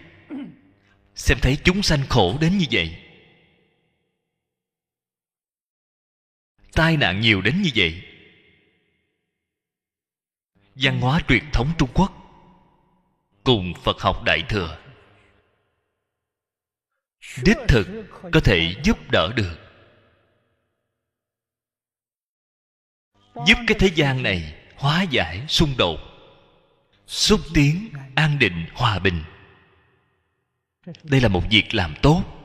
[1.14, 3.02] xem thấy chúng sanh khổ đến như vậy.
[6.72, 8.02] Tai nạn nhiều đến như vậy.
[10.74, 12.25] Văn hóa truyền thống trung quốc
[13.46, 14.78] cùng phật học đại thừa.
[17.44, 17.86] Đích thực
[18.32, 19.58] có thể giúp đỡ được.
[23.46, 26.00] Giúp cái thế gian này hóa giải xung đột,
[27.06, 29.24] xúc tiến an định hòa bình.
[31.02, 32.35] Đây là một việc làm tốt.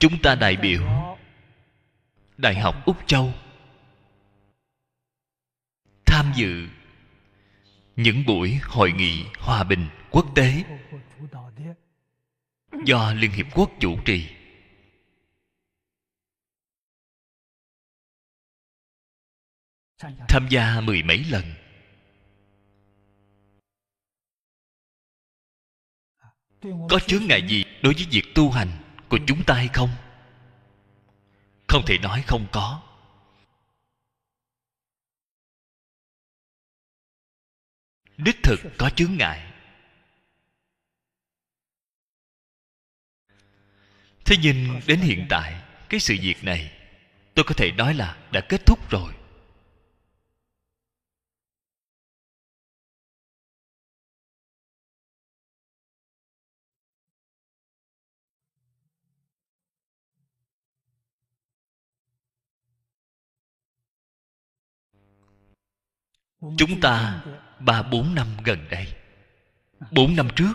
[0.00, 0.82] Chúng ta đại biểu
[2.36, 3.32] đại học úc châu
[6.06, 6.68] tham dự
[7.96, 10.64] những buổi hội nghị hòa bình quốc tế
[12.84, 14.28] do liên hiệp quốc chủ trì.
[20.28, 21.44] Tham gia mười mấy lần.
[26.62, 28.68] Có chướng ngại gì đối với việc tu hành?
[29.10, 29.90] Của chúng ta hay không?
[31.68, 32.82] Không thể nói không có.
[38.16, 39.52] Đích thực có chướng ngại.
[44.24, 46.72] Thế nhưng đến hiện tại, cái sự việc này,
[47.34, 49.19] tôi có thể nói là đã kết thúc rồi.
[66.40, 67.24] Chúng ta
[67.58, 68.94] ba bốn năm gần đây.
[69.90, 70.52] Bốn năm trước,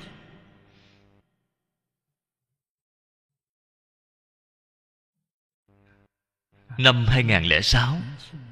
[6.78, 7.98] năm 2006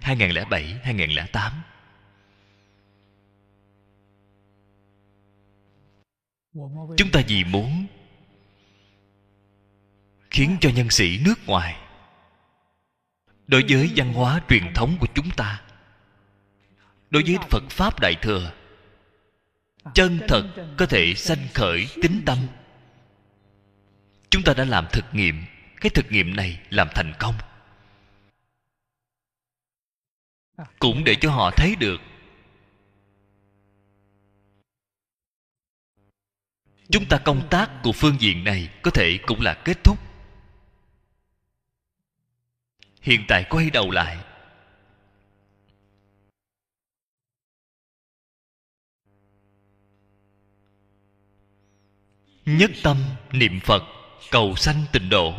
[0.01, 1.53] 2007 2008
[6.97, 7.85] chúng ta vì muốn
[10.29, 11.79] khiến cho nhân sĩ nước ngoài,
[13.47, 15.61] đối với văn hóa truyền thống của chúng ta
[17.13, 18.51] đối với phật pháp đại thừa,
[19.93, 22.37] chân thật có thể sanh khởi tính tâm.
[24.29, 25.43] Chúng ta đã làm thực nghiệm,
[25.81, 27.35] cái thực nghiệm này làm thành công.
[30.79, 32.01] Cũng để cho họ thấy được.
[36.89, 39.99] Chúng ta công tác của phương diện này có thể cũng là kết thúc.
[43.01, 44.32] Hiện tại quay đầu lại.
[52.45, 52.97] Nhất tâm
[53.31, 53.83] niệm phật,
[54.31, 55.33] cầu sanh tịnh độ.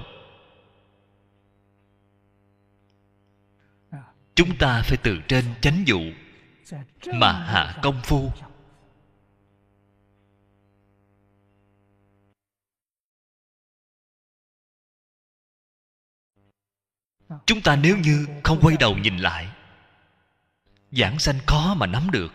[4.34, 6.00] Chúng ta phải từ trên chánh dụ
[7.06, 8.30] mà hạ công phu.
[17.46, 19.48] Chúng ta nếu như không quay đầu nhìn lại,
[20.92, 22.32] giảng sanh khó mà nắm được.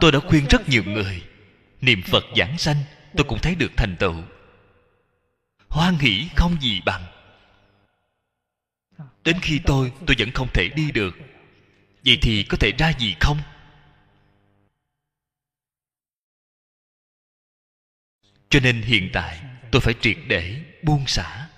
[0.00, 1.22] Tôi đã khuyên rất nhiều người.
[1.80, 2.76] Niệm phật giảng sanh,
[3.16, 4.14] tôi cũng thấy được thành tựu.
[5.68, 7.06] Hoan hỷ không gì bằng.
[9.24, 11.14] Đến khi tôi tôi vẫn không thể đi được.
[12.04, 13.38] Vậy thì có thể ra gì không?
[18.48, 19.40] Cho nên hiện tại,
[19.72, 21.48] tôi phải triệt để, buông xả.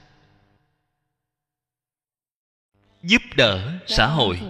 [3.02, 4.40] Giúp đỡ xã hội.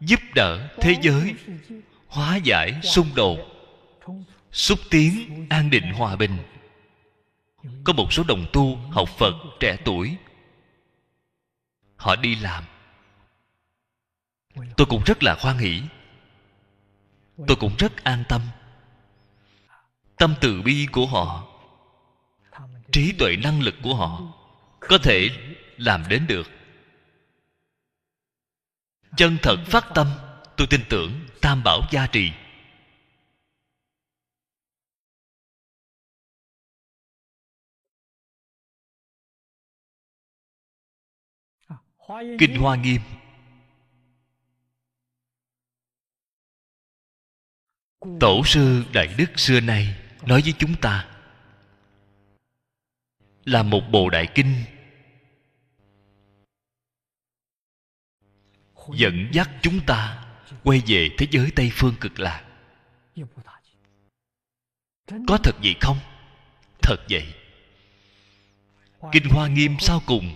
[0.00, 1.34] Giúp đỡ thế giới
[2.12, 3.38] hóa giải xung đột,
[4.52, 6.38] xúc tiến an định hòa bình.
[7.84, 10.16] Có một số đồng tu học phật trẻ tuổi,
[11.96, 12.64] họ đi làm.
[14.76, 15.82] Tôi cũng rất là hoan hỷ.
[17.46, 18.40] Tôi cũng rất an tâm.
[20.16, 21.46] Tâm từ bi của họ,
[22.92, 24.20] trí tuệ năng lực của họ
[24.80, 25.30] có thể
[25.76, 26.50] làm đến được.
[29.16, 30.06] Chân thật phát tâm,
[30.56, 32.32] tôi tin tưởng tam bảo gia trì.
[42.38, 43.00] Kinh hoa nghiêm.
[48.20, 51.08] Tổ sư đại đức xưa nay nói với chúng ta,
[53.44, 54.64] là một bộ đại kinh.
[58.94, 60.21] Dẫn dắt chúng ta
[60.64, 62.44] quay về thế giới tây phương cực lạc
[65.26, 65.98] có thật vậy không?
[66.82, 67.34] Thật vậy.
[69.12, 70.34] Kinh hoa nghiêm sau cùng,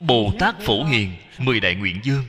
[0.00, 2.24] bồ tát phổ hiền, mười đại nguyện dương.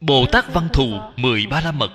[0.00, 1.90] Bồ tát văn thù, mười ba la mật.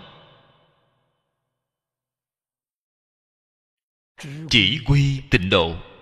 [4.49, 5.92] Chỉ quy tịnh độ.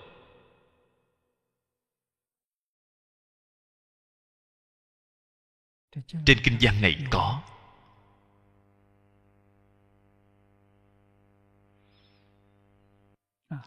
[6.25, 7.41] Trên kinh văn này có.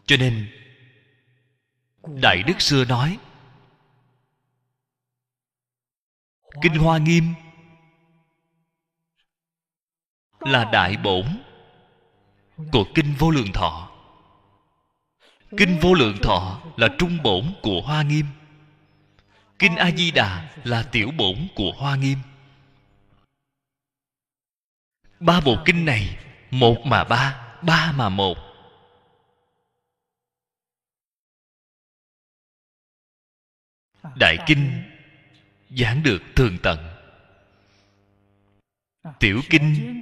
[0.05, 0.47] Cho nên,
[2.21, 3.19] đại đức xưa nói,
[6.61, 7.33] kinh hoa nghiêm
[10.39, 11.25] là đại bổn
[12.71, 13.91] của kinh vô lượng thọ.
[15.57, 18.25] Kinh vô lượng thọ là trung bổn của hoa nghiêm
[19.59, 22.17] kinh a di đà là tiểu bổn của hoa nghiêm.
[25.19, 26.17] Ba bộ kinh này,
[26.51, 28.37] một mà ba ba mà một.
[34.15, 34.83] Đại kinh,
[35.69, 36.95] giảng được thường tận.
[39.19, 40.01] Tiểu kinh,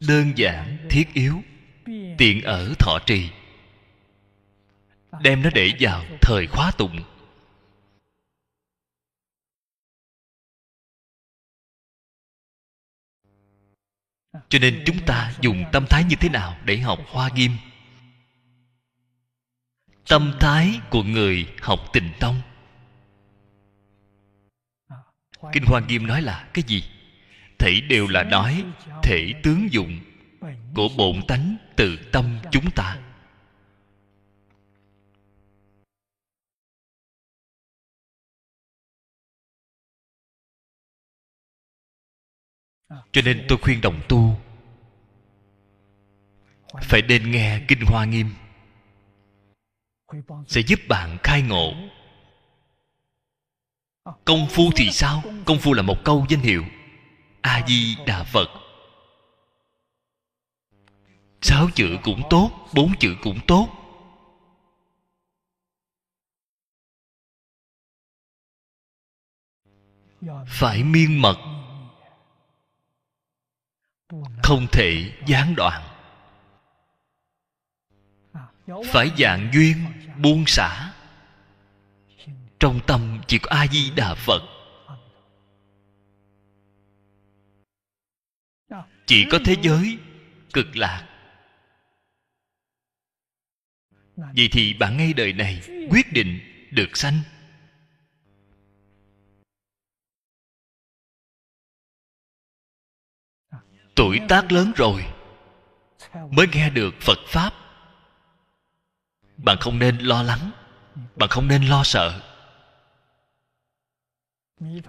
[0.00, 1.42] đơn giản, thiết yếu,
[2.18, 3.30] tiện ở thọ trì.
[5.22, 7.00] Đem nó để vào thời khóa tụng.
[14.32, 17.50] Cho nên chúng ta dùng tâm thái như thế nào để học hoa nghiêm?
[20.08, 22.40] Tâm thái của người học tình tông.
[25.52, 26.84] Kinh hoa nghiêm nói là cái gì?
[27.58, 28.64] Thể đều là nói,
[29.02, 30.00] thể tướng dụng
[30.74, 32.96] của bổn tánh tự tâm chúng ta.
[43.12, 44.36] Cho nên tôi khuyên đồng tu,
[46.82, 48.30] phải nên nghe kinh hoa nghiêm.
[50.46, 51.72] Sẽ giúp bạn khai ngộ.
[54.24, 55.22] Công phu thì sao?
[55.44, 56.64] Công phu là một câu danh hiệu.
[57.40, 58.48] A di đà phật.
[61.42, 63.68] Sáu chữ cũng tốt, bốn chữ cũng tốt.
[70.46, 71.59] Phải miên mật
[74.42, 75.82] không thể gián đoạn.
[78.92, 79.76] Phải dạng duyên
[80.22, 80.92] buông xả.
[82.60, 84.42] Trong tâm chỉ có a di đà phật.
[89.06, 89.98] Chỉ có thế giới
[90.52, 91.06] cực lạc.
[94.16, 96.40] Vậy thì bạn ngay đời này quyết định
[96.70, 97.20] được sanh.
[104.00, 105.06] Tuổi tác lớn rồi
[106.30, 107.54] mới nghe được phật pháp.
[109.36, 110.50] Bạn không nên lo lắng,
[111.16, 112.20] bạn không nên lo sợ.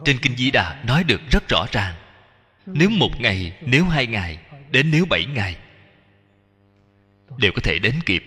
[0.06, 1.96] Trên kinh di đà nói được rất rõ ràng,
[2.66, 4.40] nếu một ngày, nếu hai ngày,
[4.70, 5.58] đến nếu bảy ngày,
[7.38, 8.24] đều có thể đến kịp.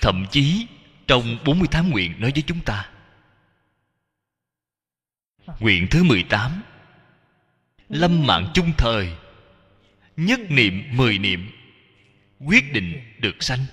[0.00, 0.66] Thậm chí
[1.06, 2.90] trong 48 nguyện nói với chúng ta,
[5.60, 6.62] Nguyện thứ 18
[7.90, 9.16] Lâm mạng chung thời,
[10.16, 11.50] Nhất niệm mười niệm,
[12.40, 13.66] Quyết định được sanh.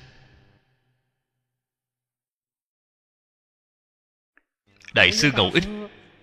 [4.94, 5.64] Đại sư Ngẫu Ích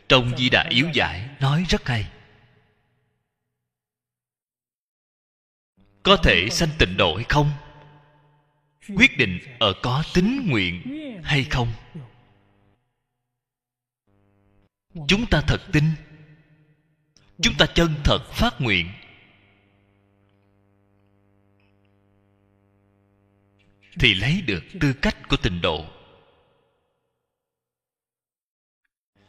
[0.09, 2.11] Trong Di Đà Yếu Giải Nói rất hay.
[6.03, 7.51] Có thể sanh tịnh độ hay không?
[8.97, 10.83] Quyết định ở có tính nguyện
[11.25, 11.73] hay không?
[15.09, 15.85] Chúng ta thật tin
[17.43, 18.89] Chúng ta chân thật phát nguyện.
[24.01, 25.85] Thì lấy được tư cách của tịnh độ.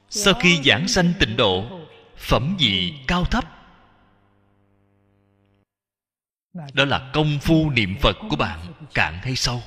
[0.09, 1.87] Sau khi giảng sanh tịnh độ,
[2.17, 3.45] phẩm vị cao thấp.
[6.73, 9.63] Đó là công phu niệm phật của bạn cạn hay sâu.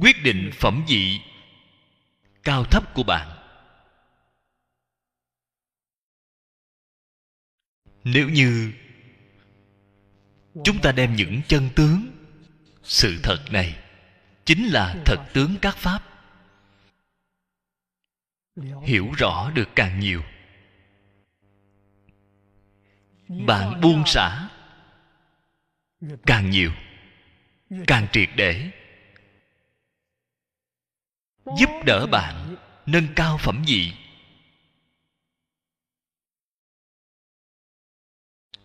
[0.00, 1.20] Quyết định phẩm vị
[2.42, 3.33] cao thấp của bạn
[8.04, 8.72] nếu như
[10.64, 12.10] chúng ta đem những chân tướng,
[12.82, 13.76] sự thật này
[14.44, 16.02] chính là thật tướng các pháp.
[18.82, 20.22] Hiểu rõ được càng nhiều.
[23.28, 24.48] Bạn buông xả
[26.26, 26.70] càng nhiều,
[27.86, 28.70] càng triệt để,
[31.58, 33.92] giúp đỡ bạn nâng cao phẩm vị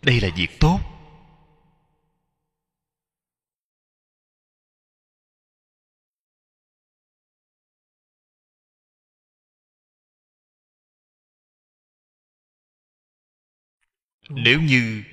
[0.01, 0.79] đây là việc tốt.
[14.29, 15.03] Nếu như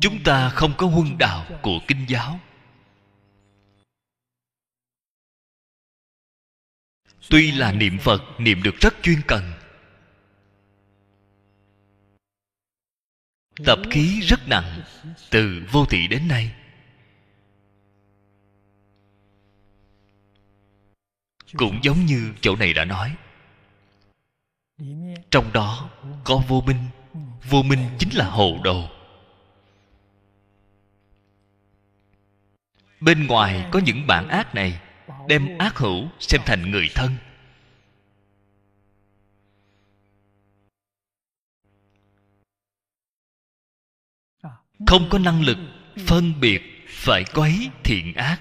[0.00, 2.40] chúng ta không có huân đạo của kinh giáo
[7.30, 9.52] tuy là niệm phật niệm được rất chuyên cần
[13.56, 14.82] tập khí rất nặng,
[15.30, 16.54] từ vô thị đến nay.
[21.56, 23.16] Cũng giống như chỗ này đã nói.
[25.30, 25.90] Trong đó
[26.24, 26.88] có vô minh
[27.50, 28.88] vô minh chính là hồ đồ.
[33.00, 34.80] Bên ngoài có những bản ác này,
[35.28, 37.16] đem ác hữu xem thành người thân.
[44.86, 45.58] Không có năng lực
[46.06, 48.40] phân biệt phải quấy thiện ác.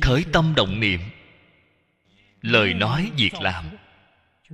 [0.00, 1.00] Khởi tâm động niệm.
[2.40, 3.64] Lời nói việc làm.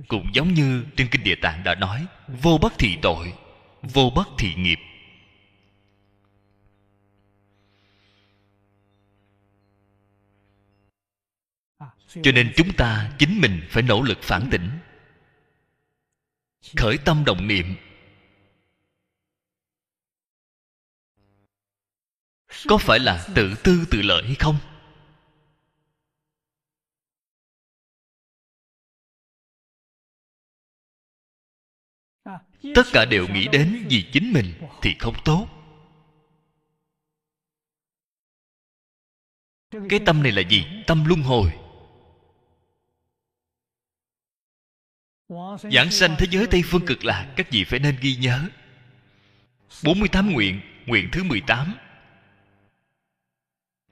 [0.07, 3.33] Cũng giống như trên kinh địa tạng đã nói, vô bất thị tội,
[3.81, 4.79] vô bất thị nghiệp.
[12.23, 14.69] Cho nên chúng ta, chính mình phải nỗ lực phản tỉnh.
[16.77, 17.75] Khởi tâm động niệm.
[22.67, 24.57] Có phải là tự tư tự lợi hay không?
[32.75, 35.47] Tất cả đều nghĩ đến vì chính mình thì không tốt.
[39.89, 40.65] Cái tâm này là gì?
[40.87, 41.51] tâm luân hồi.
[45.71, 48.49] Giảng sanh thế giới Tây Phương cực lạc Các vị phải nên ghi nhớ.
[49.83, 51.73] 48 nguyện Nguyện thứ 18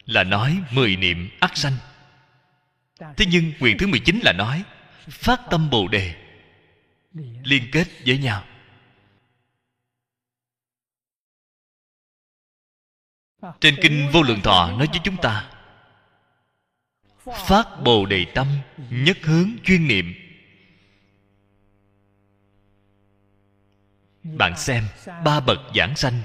[0.09, 1.73] là nói 10 niệm ác sanh.
[2.99, 4.63] Thế nhưng quyền thứ 19 là nói
[5.07, 6.15] Phát tâm Bồ Đề,
[7.43, 8.43] Liên kết với nhau.
[13.59, 15.51] Trên kinh Vô Lượng Thọ nói với chúng ta,
[17.25, 18.47] Phát Bồ Đề Tâm
[18.89, 20.13] Nhất hướng chuyên niệm.
[24.23, 24.83] Bạn xem
[25.25, 26.21] ba bậc giảng sanh,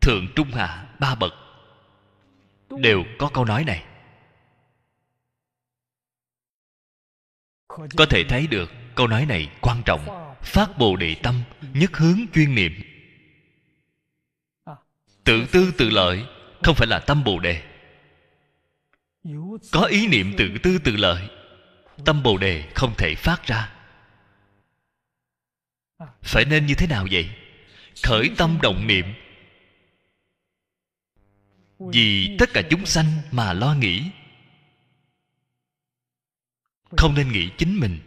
[0.00, 1.32] thượng trung hạ ba bậc
[2.78, 3.84] đều có câu nói này.
[7.68, 11.42] Có thể thấy được, câu nói này quan trọng, phát bồ đề tâm,
[11.74, 12.72] nhất hướng chuyên niệm.
[15.24, 16.24] Tự tư tự lợi,
[16.62, 17.62] không phải là tâm bồ đề.
[19.72, 21.28] Có ý niệm tự tư tự lợi,
[22.04, 23.72] tâm bồ đề không thể phát ra.
[26.22, 27.30] Phải nên như thế nào vậy?
[28.02, 29.04] Khởi tâm động niệm
[31.80, 34.10] vì tất cả chúng sanh mà lo nghĩ.
[36.96, 37.98] Không nên nghĩ chính mình.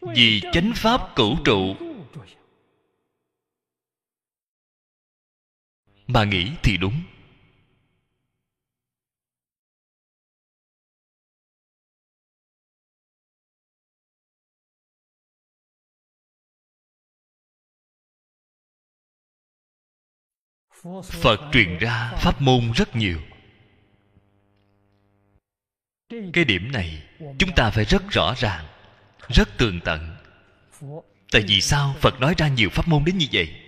[0.00, 1.76] Vì chánh pháp cửu trụ.
[6.06, 7.02] Mà nghĩ thì đúng.
[21.04, 23.20] Phật truyền ra pháp môn rất nhiều.
[26.32, 27.02] Cái điểm này
[27.38, 28.66] chúng ta phải rất rõ ràng,
[29.28, 30.16] rất tường tận.
[31.32, 33.64] Tại vì sao phật nói ra nhiều pháp môn đến như vậy?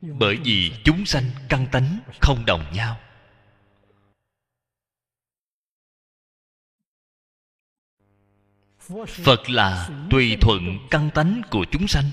[0.00, 3.00] Bởi vì chúng sanh căn tánh không đồng nhau.
[9.06, 12.10] Phật là tùy thuận căn tánh của chúng sanh.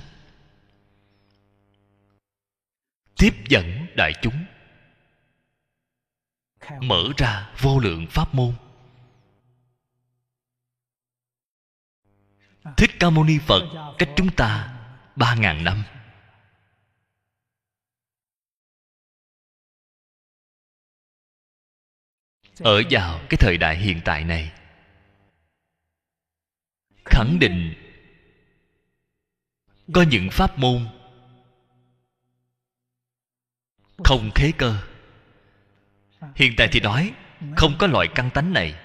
[3.20, 4.46] Tiếp dẫn đại chúng.
[6.82, 8.56] Mở ra vô lượng pháp môn.
[12.78, 14.76] Thích ca mâu ni phật, cách chúng ta
[15.16, 15.84] ba ngàn năm.
[22.60, 24.52] Ở vào cái thời đại hiện tại này,
[27.06, 27.74] khẳng định
[29.94, 30.99] có những pháp môn
[34.04, 34.76] không khế cơ.
[36.36, 37.14] Hiện tại thì nói,
[37.58, 38.76] không có loại căn tánh này.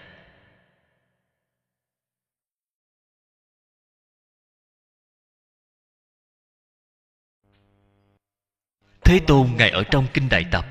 [9.04, 10.66] Thế tôn ngài ở trong kinh đại tập.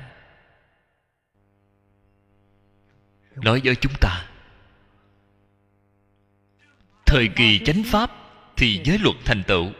[3.34, 4.30] Nói với chúng ta,
[7.06, 8.10] thời kỳ chánh pháp
[8.56, 9.72] thì giới luật thành tựu.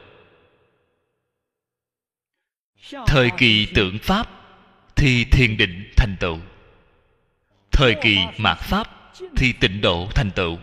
[3.06, 4.43] Thời kỳ tượng pháp
[4.96, 6.38] thì thiền định thành tựu.
[7.72, 10.58] Thời kỳ mạt pháp, thì tịnh độ thành tựu.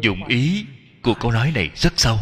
[0.00, 0.66] Dụng ý
[1.02, 2.18] của câu nói này rất sâu.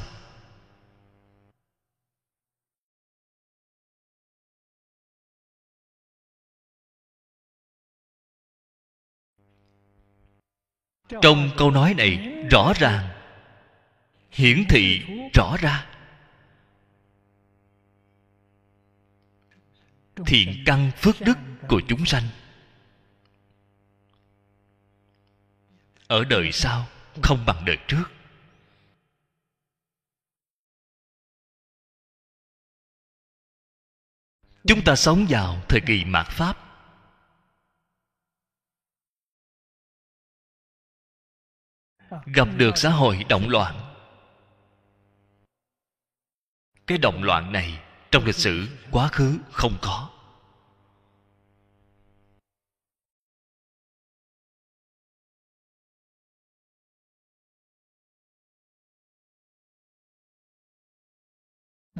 [11.22, 12.16] Trong câu nói này
[12.50, 13.08] rõ ràng,
[14.30, 15.02] hiển thị
[15.34, 15.95] rõ ra.
[20.26, 21.38] Thiện căn phước đức
[21.68, 22.22] của chúng sanh.
[26.06, 26.86] Ở đời sau,
[27.22, 28.04] không bằng đời trước.
[34.66, 36.62] Chúng ta sống vào thời kỳ mạt pháp.
[42.26, 43.94] Gặp được xã hội động loạn.
[46.86, 47.85] Cái động loạn này
[48.16, 50.10] trong lịch sử, quá khứ không có.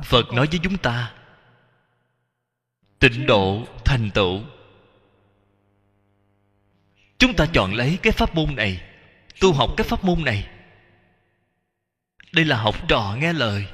[0.05, 1.15] Phật nói với chúng ta,
[2.99, 4.41] tịnh độ thành tựu.
[7.19, 8.83] Chúng ta chọn lấy cái pháp môn này,
[9.41, 10.49] tu học cái pháp môn này.
[12.33, 13.67] Đây là học trò nghe lời.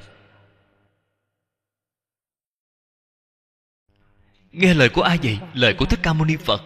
[4.53, 5.39] Nghe lời của ai vậy?
[5.53, 6.61] Lời của thích ca mâu ni phật.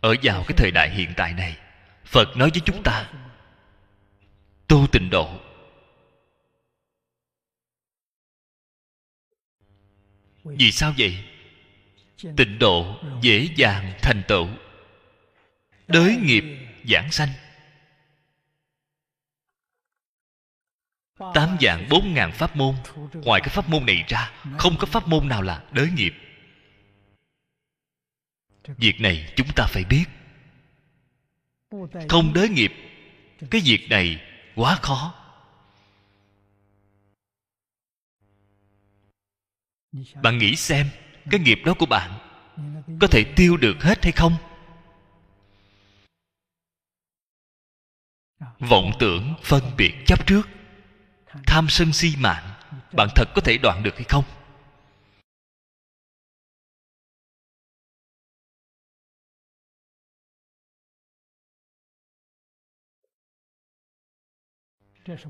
[0.00, 1.58] Ở vào cái thời đại hiện tại này,
[2.04, 3.10] phật nói với chúng ta,
[4.68, 5.40] tu tịnh độ.
[10.44, 11.24] Vì sao vậy?
[12.36, 14.48] Tịnh độ dễ dàng thành tựu.
[15.88, 16.44] Đới nghiệp
[16.84, 17.28] giảng sanh.
[21.18, 22.74] Tám dạng bốn ngàn pháp môn.
[23.12, 26.14] Ngoài cái pháp môn này ra, không có pháp môn nào là đới nghiệp.
[28.66, 30.04] Việc này chúng ta phải biết.
[32.08, 32.72] Không đới nghiệp,
[33.50, 34.20] cái việc này
[34.54, 35.14] quá khó.
[40.22, 40.86] Bạn nghĩ xem,
[41.30, 42.18] cái nghiệp đó của bạn
[43.00, 44.36] có thể tiêu được hết hay không?
[48.58, 50.42] Vọng tưởng phân biệt chấp trước
[51.46, 52.44] tham sân si mạng,
[52.92, 54.24] bạn thật có thể đoạn được hay không?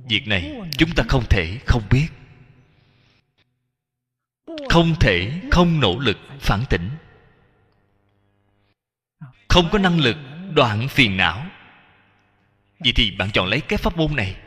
[0.09, 2.09] Việc này chúng ta không thể không biết.
[4.69, 6.91] Không thể không nỗ lực phản tỉnh.
[9.49, 10.17] Không có năng lực
[10.55, 11.47] đoạn phiền não.
[12.79, 14.46] Vậy thì bạn chọn lấy cái pháp môn này.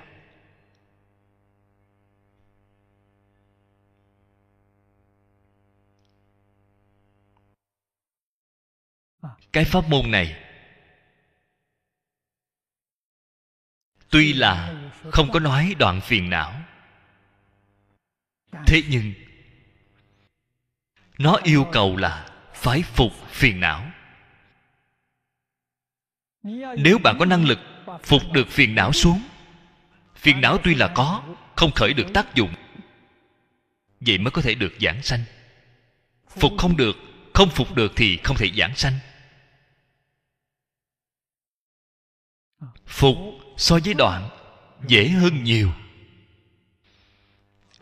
[9.53, 10.35] Cái pháp môn này
[14.09, 14.75] tuy là
[15.11, 16.61] không có nói đoạn phiền não,
[18.67, 19.13] thế nhưng
[21.17, 23.91] nó yêu cầu là phải phục phiền não.
[26.77, 27.59] Nếu bạn có năng lực
[28.03, 29.21] phục được phiền não xuống,
[30.15, 31.23] phiền não tuy là có,
[31.55, 32.53] không khởi được tác dụng,
[33.99, 35.23] vậy mới có thể được giảng sanh.
[36.29, 36.97] Phục không được,
[37.33, 38.93] không phục được thì không thể giảng sanh.
[42.85, 43.17] Phục
[43.57, 44.29] so với đoạn
[44.87, 45.71] dễ hơn nhiều.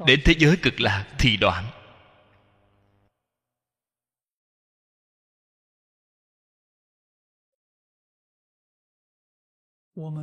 [0.06, 1.66] Đến thế giới cực lạc thì đoạn.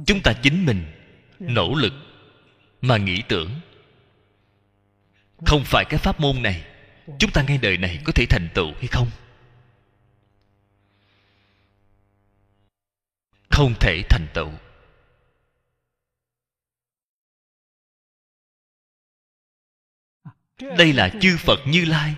[0.06, 0.84] Chúng ta chính mình
[1.38, 1.92] nỗ lực
[2.80, 3.60] mà nghĩ tưởng.
[5.46, 6.64] Không phải cái pháp môn này
[7.18, 9.10] chúng ta ngay đời này có thể thành tựu hay không
[13.54, 14.50] không thể thành tựu.
[20.78, 22.14] Đây là chư phật như lai,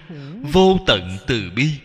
[0.53, 1.81] vô tận từ bi.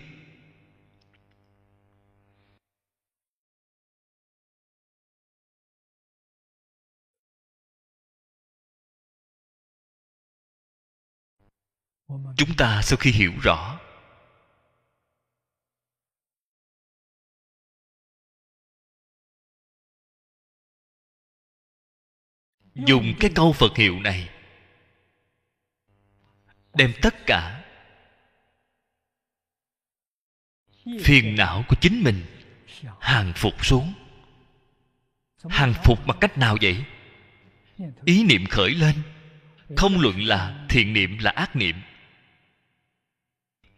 [12.37, 13.79] Chúng ta sau khi hiểu rõ
[22.75, 24.29] dùng cái câu phật hiệu này
[26.73, 27.63] đem tất cả
[31.03, 32.25] phiền não của chính mình
[32.99, 33.93] hàng phục xuống.
[35.49, 36.83] Hàng phục bằng cách nào vậy?
[38.05, 38.95] Ý niệm khởi lên,
[39.77, 41.75] không luận là thiện niệm, là ác niệm.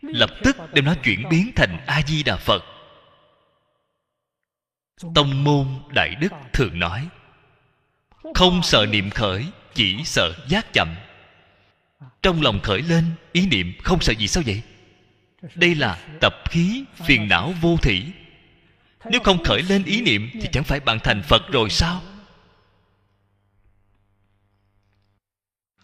[0.01, 2.63] Lập tức đem nó chuyển biến thành a di đà phật.
[5.15, 7.09] Tông môn đại đức thường nói
[8.33, 10.95] không sợ niệm khởi, chỉ sợ giác chậm.
[12.21, 14.61] Trong lòng khởi lên, ý niệm không sợ gì sao vậy?
[15.55, 18.03] Đây là tập khí phiền não vô thỉ
[19.09, 22.01] nếu không khởi lên ý niệm thì chẳng phải bạn thành phật rồi sao?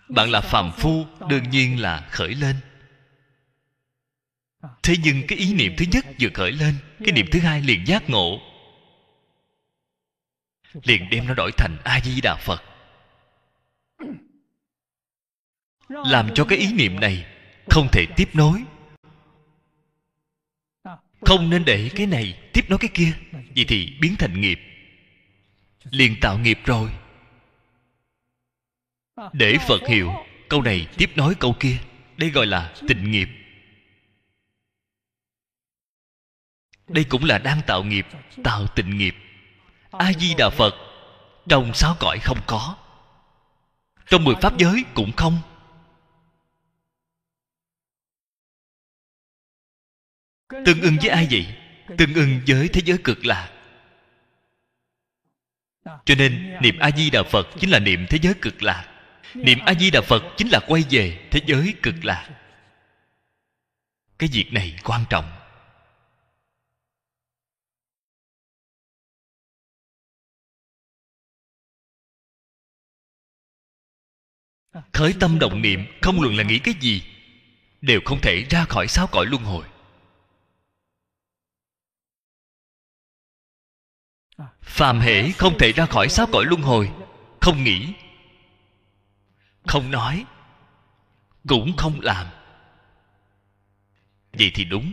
[0.09, 2.55] Bạn là phàm phu, đương nhiên là khởi lên.
[4.83, 7.87] Thế nhưng cái ý niệm thứ nhất vừa khởi lên, cái niệm thứ hai liền
[7.87, 8.41] giác ngộ
[10.73, 12.63] liền đem nó đổi thành a di đà phật.
[15.89, 17.25] Làm cho cái ý niệm này
[17.69, 18.63] không thể tiếp nối.
[21.21, 24.59] Không nên để cái này tiếp nối cái kia vậy thì biến thành nghiệp.
[25.91, 26.91] Liền tạo nghiệp rồi.
[29.33, 30.13] Để phật hiểu,
[30.49, 31.77] câu này tiếp nối câu kia.
[32.17, 33.29] Đây gọi là tình nghiệp.
[36.87, 38.05] Đây cũng là đang tạo nghiệp,
[38.43, 39.15] tạo tình nghiệp
[39.91, 40.75] a di đà phật
[41.49, 42.75] trong sáu cõi không có.
[44.05, 45.41] Trong mười pháp giới cũng không.
[50.49, 51.55] Tương ưng với ai vậy?
[51.97, 53.51] Tương ưng với thế giới cực lạc.
[56.05, 58.85] Cho nên, niệm a di đà phật chính là niệm thế giới cực lạc.
[59.33, 62.29] Niệm a di đà phật chính là quay về thế giới cực lạc.
[64.17, 65.38] Cái việc này quan trọng.
[74.93, 77.03] Khởi tâm động niệm, không luận là nghĩ cái gì,
[77.81, 79.65] đều không thể ra khỏi sáu cõi luân hồi.
[84.61, 86.91] Phàm hễ không thể ra khỏi sáu cõi luân hồi,
[87.41, 87.93] không nghĩ,
[89.67, 90.25] không nói,
[91.47, 92.27] cũng không làm.
[94.33, 94.91] Vậy thì đúng.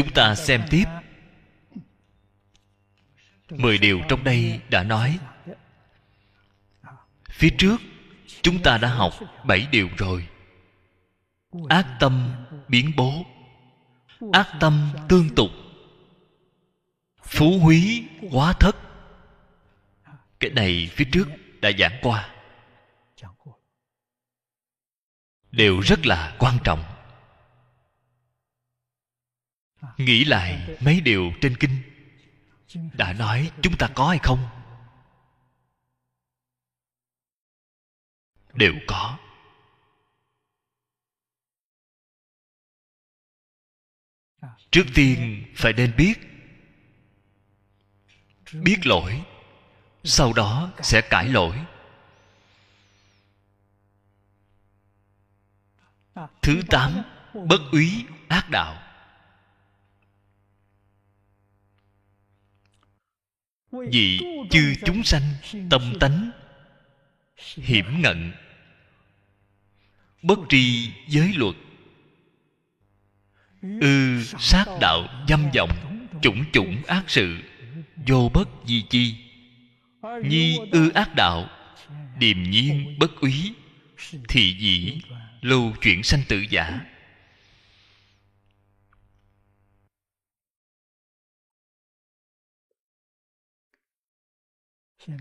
[0.00, 0.84] Chúng ta xem tiếp.
[3.50, 5.18] Mười điều trong đây đã nói.
[7.30, 7.80] Phía trước,
[8.42, 10.28] chúng ta đã học bảy điều rồi.
[11.68, 12.32] Ác tâm
[12.68, 13.24] biến bố.
[14.32, 15.50] Ác tâm tương tục.
[17.22, 18.76] Phú húy quá thất.
[20.40, 21.28] Cái này phía trước
[21.60, 22.34] đã giảng qua.
[25.50, 26.89] Đều rất là quan trọng
[29.96, 31.82] nghĩ lại mấy điều trên kinh.
[32.92, 34.48] Đã nói chúng ta có hay không?
[38.54, 39.18] Đều có.
[44.70, 46.14] Trước tiên phải nên biết.
[48.52, 49.24] Biết lỗi,
[50.04, 51.64] sau đó sẽ cải lỗi.
[56.42, 57.02] Thứ tám,
[57.34, 58.89] bất úy ác đạo.
[63.72, 65.22] Vì chư chúng sanh
[65.70, 66.30] tâm tánh
[67.56, 68.32] hiểm ngận,
[70.22, 71.54] bất tri giới luật,
[73.80, 75.70] ư sát đạo dâm vọng,
[76.22, 77.38] chủng chủng ác sự,
[78.06, 79.14] vô bất di chi,
[80.24, 81.48] nhi ư ác đạo,
[82.18, 83.54] điềm nhiên bất úy
[84.28, 85.00] thị dĩ
[85.40, 86.80] lưu chuyển sanh tự giả.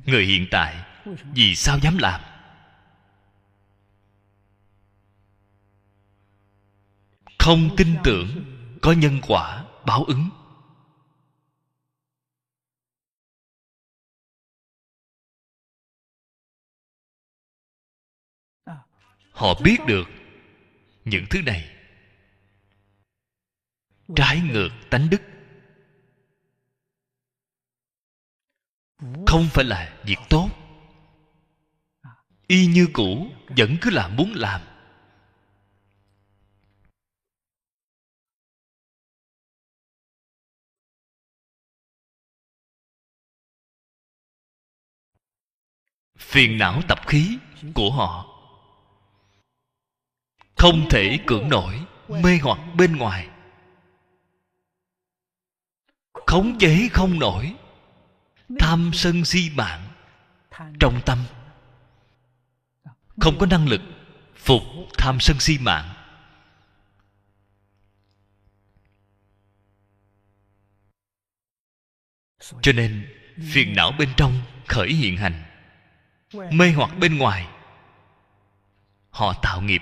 [0.06, 0.86] Người hiện tại,
[1.36, 2.22] vì sao dám làm?
[7.40, 8.28] Không tin tưởng,
[8.82, 10.30] có nhân quả báo ứng.
[19.32, 20.08] Họ biết được
[21.06, 21.76] những thứ này.
[24.16, 25.22] Trái ngược tánh đức.
[29.28, 30.50] Không phải là việc tốt.
[32.48, 33.28] Y như cũ,
[33.58, 34.62] vẫn cứ là muốn làm.
[46.18, 47.38] Phiền não tập khí
[47.74, 48.26] của họ.
[50.58, 53.30] Không thể cưỡng nổi mê hoặc bên ngoài.
[56.14, 57.56] Khống chế không nổi
[58.60, 59.88] tham sân si mạng
[60.80, 61.18] trong tâm.
[63.22, 63.82] Không có năng lực
[64.36, 64.62] phục
[64.98, 65.94] tham sân si mạng.
[72.62, 73.16] Cho nên
[73.52, 75.44] phiền não bên trong khởi hiện hành.
[76.52, 77.48] Mê hoặc bên ngoài,
[79.10, 79.82] họ tạo nghiệp.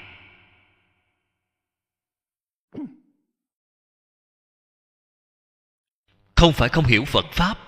[6.36, 7.66] Không phải không hiểu phật pháp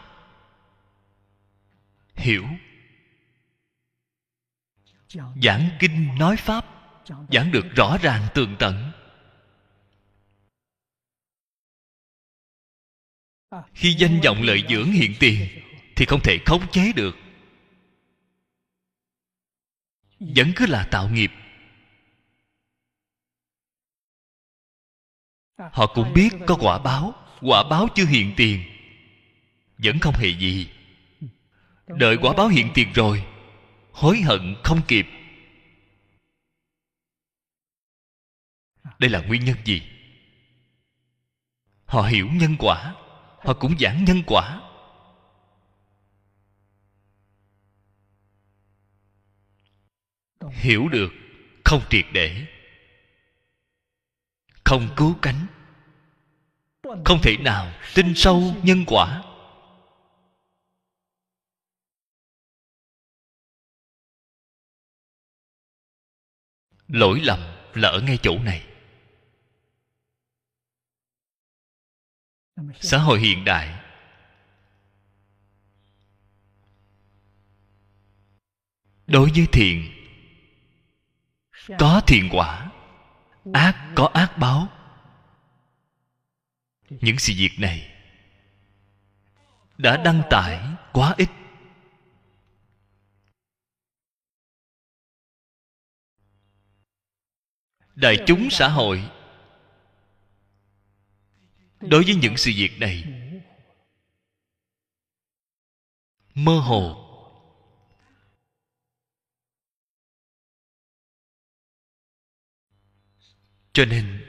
[2.19, 2.45] hiểu.
[5.43, 6.65] Giảng kinh nói pháp
[7.29, 8.91] giảng được rõ ràng tường tận.
[13.73, 15.49] Khi danh vọng lợi dưỡng hiện tiền
[15.95, 17.15] thì không thể khống chế được.
[20.19, 21.31] Vẫn cứ là tạo nghiệp.
[25.57, 28.63] Họ cũng biết có quả báo quả báo chưa hiện tiền.
[29.77, 30.69] Vẫn không hề gì
[31.97, 33.25] đợi quả báo hiện tiền rồi
[33.91, 35.07] hối hận không kịp.
[38.99, 39.81] Đây là nguyên nhân gì?
[41.85, 42.95] Họ hiểu nhân quả
[43.39, 44.61] họ cũng giảng nhân quả.
[50.49, 51.09] Hiểu được
[51.65, 52.45] không triệt để.
[54.63, 55.47] Không cứu cánh.
[57.05, 59.23] Không thể nào tin sâu nhân quả
[66.89, 67.39] lỗi lầm
[67.73, 68.65] là ở ngay chỗ này.
[72.79, 73.79] Xã hội hiện đại.
[79.07, 79.91] Đối với thiện,
[81.79, 82.71] có thiện quả,
[83.53, 84.67] ác có ác báo.
[86.89, 87.95] Những sự việc này
[89.77, 91.29] đã đăng tải quá ít.
[97.99, 99.09] Đại chúng xã hội.
[101.81, 103.03] Đối với những sự việc này,
[106.33, 107.05] mơ hồ.
[113.73, 114.25] Cho nên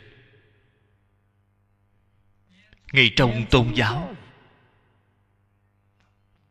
[2.92, 4.14] ngay trong tôn giáo,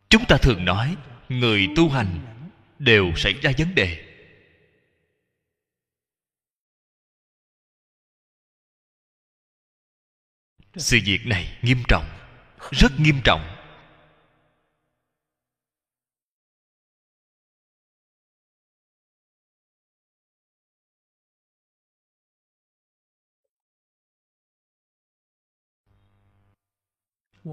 [0.09, 0.97] chúng ta thường nói
[1.29, 2.19] người tu hành
[2.79, 4.08] đều xảy ra vấn đề.
[10.79, 12.05] Sự việc này nghiêm trọng,
[12.71, 13.55] rất nghiêm trọng.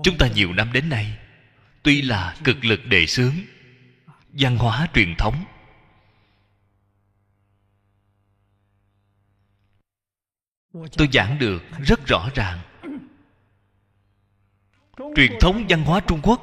[0.02, 1.18] Chúng ta nhiều năm đến nay,
[1.82, 3.34] tuy là cực lực đề xướng,
[4.28, 5.44] văn hóa truyền thống.
[10.72, 12.75] Tôi giảng được rất rõ ràng
[14.96, 16.42] truyền thống văn hóa trung quốc.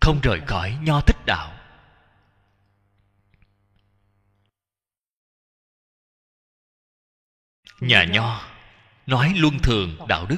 [0.00, 1.54] Không rời khỏi nho thích đạo.
[7.80, 8.48] Nhà nho
[9.06, 10.36] nói luân thường đạo đức.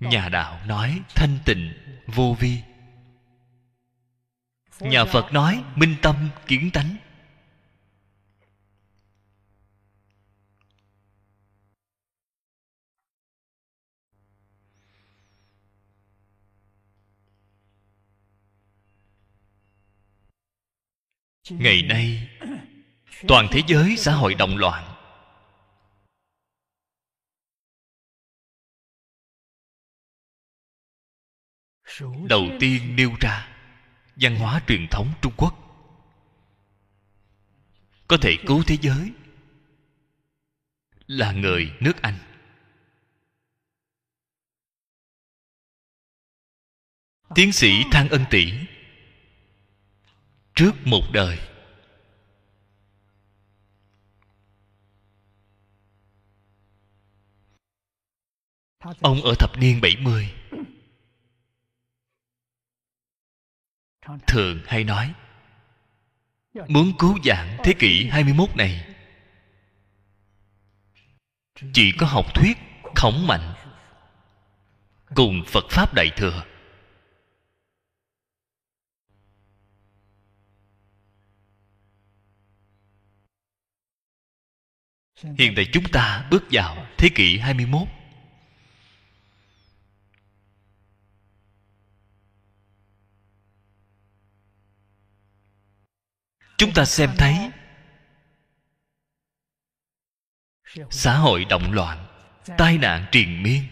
[0.00, 1.72] Nhà đạo nói thanh tịnh,
[2.06, 2.62] vô vi.
[4.80, 6.96] Nhà phật nói minh tâm kiến tánh.
[21.50, 22.28] Ngày nay,
[23.28, 24.92] toàn thế giới xã hội động loạn.
[32.28, 33.48] Đầu tiên nêu ra
[34.16, 35.54] văn hóa truyền thống trung quốc.
[38.08, 39.12] Có thể cứu thế giới
[41.06, 42.18] là người nước anh.
[47.34, 48.52] Tiến sĩ thang ân tỷ
[50.56, 51.38] trước một đời.
[59.00, 60.34] Ông ở thập niên 70
[64.26, 65.14] thường hay nói,
[66.68, 68.94] muốn cứu vãn thế kỷ 21 này,
[71.72, 72.56] chỉ có học thuyết
[72.94, 73.54] khổng mạnh
[75.14, 76.44] cùng phật pháp đại thừa.
[85.22, 87.88] Hiện tại chúng ta bước vào thế kỷ 21
[96.58, 97.50] Chúng ta xem thấy
[100.90, 102.06] Xã hội động loạn,
[102.58, 103.62] Tai nạn triền miên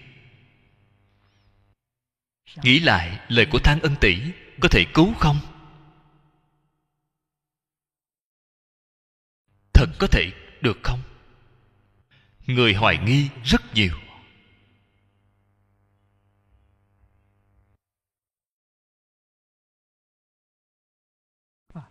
[2.63, 4.19] Nghĩ lại, lời của Thang Ân Tỷ
[4.61, 5.39] Có thể cứu không?
[9.75, 11.14] Thật có thể được không?
[12.47, 13.95] Người hoài nghi rất nhiều.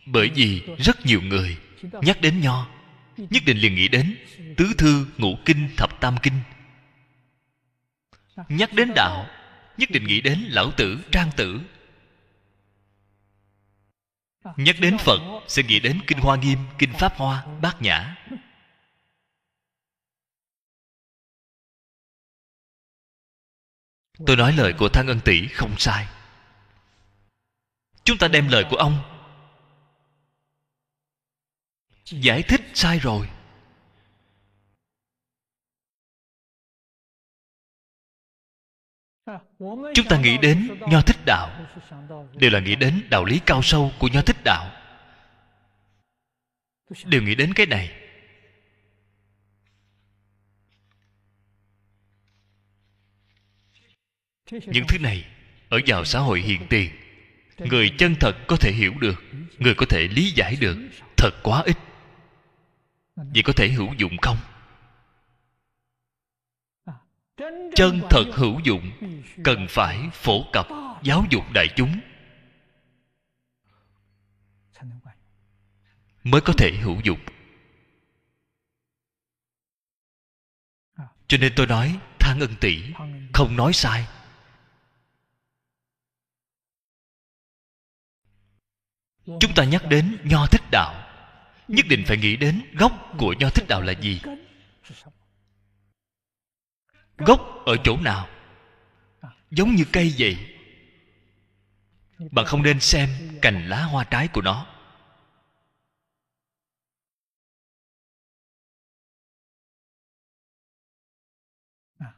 [0.05, 2.67] Bởi vì rất nhiều người nhắc đến nho,
[3.17, 4.17] nhất định liền nghĩ đến
[4.57, 6.39] tứ thư ngũ kinh thập tam kinh.
[8.49, 9.27] Nhắc đến đạo,
[9.77, 11.61] nhất định nghĩ đến lão tử trang tử.
[14.57, 18.15] Nhắc đến phật, sẽ nghĩ đến kinh hoa nghiêm, kinh pháp hoa, bát nhã.
[24.25, 26.07] Tôi nói lời của thang ân tỷ không sai.
[28.03, 29.03] Chúng ta đem lời của ông
[32.05, 33.29] giải thích sai rồi.
[39.93, 41.65] Chúng ta nghĩ đến nho thích đạo.
[42.33, 44.71] Đều là nghĩ đến đạo lý cao sâu của nho thích đạo.
[47.05, 48.02] Đều nghĩ đến cái này.
[54.51, 55.25] Những thứ này
[55.69, 56.91] ở vào xã hội hiện tiền.
[57.57, 59.23] Người chân thật có thể hiểu được,
[59.57, 60.77] người có thể lý giải được,
[61.17, 61.77] thật quá ít.
[63.15, 64.37] Vậy có thể hữu dụng không?
[67.75, 68.91] Chân thật hữu dụng
[69.43, 70.67] cần phải phổ cập,
[71.03, 71.99] giáo dục đại chúng
[76.23, 77.19] mới có thể hữu dụng.
[81.27, 82.83] Cho nên tôi nói, than ân tỷ
[83.33, 84.07] không nói sai.
[89.25, 91.09] Chúng ta nhắc đến nho thích đạo.
[91.67, 94.21] Nhất định phải nghĩ đến gốc của nho thích đạo là gì.
[97.17, 98.27] Gốc ở chỗ nào?
[99.51, 100.37] Giống như cây vậy.
[102.31, 103.09] Bạn không nên xem
[103.41, 104.67] cành lá hoa trái của nó.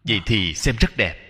[0.03, 1.21] Vậy thì xem rất đẹp.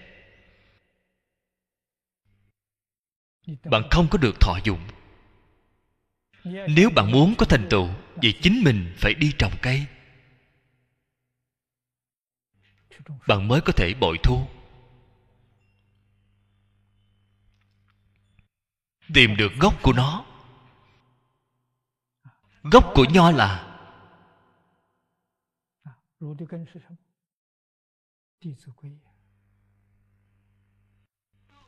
[3.63, 4.87] Bạn không có được thọ dụng
[6.45, 9.85] nếu bạn muốn có thành tựu, vậy chính mình phải đi trồng cây.
[13.27, 14.47] Bạn mới có thể bội thu.
[19.13, 20.25] Tìm được gốc của nó.
[22.63, 23.71] Gốc của nho là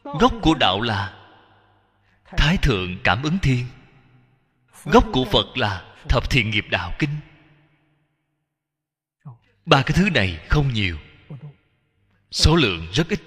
[0.03, 1.13] gốc của đạo là
[2.25, 3.65] thái thượng cảm ứng thiên
[4.91, 7.09] gốc của phật là thập thiện nghiệp đạo kinh.
[9.65, 10.97] Ba cái thứ này không nhiều.
[12.31, 13.19] Số lượng rất ít.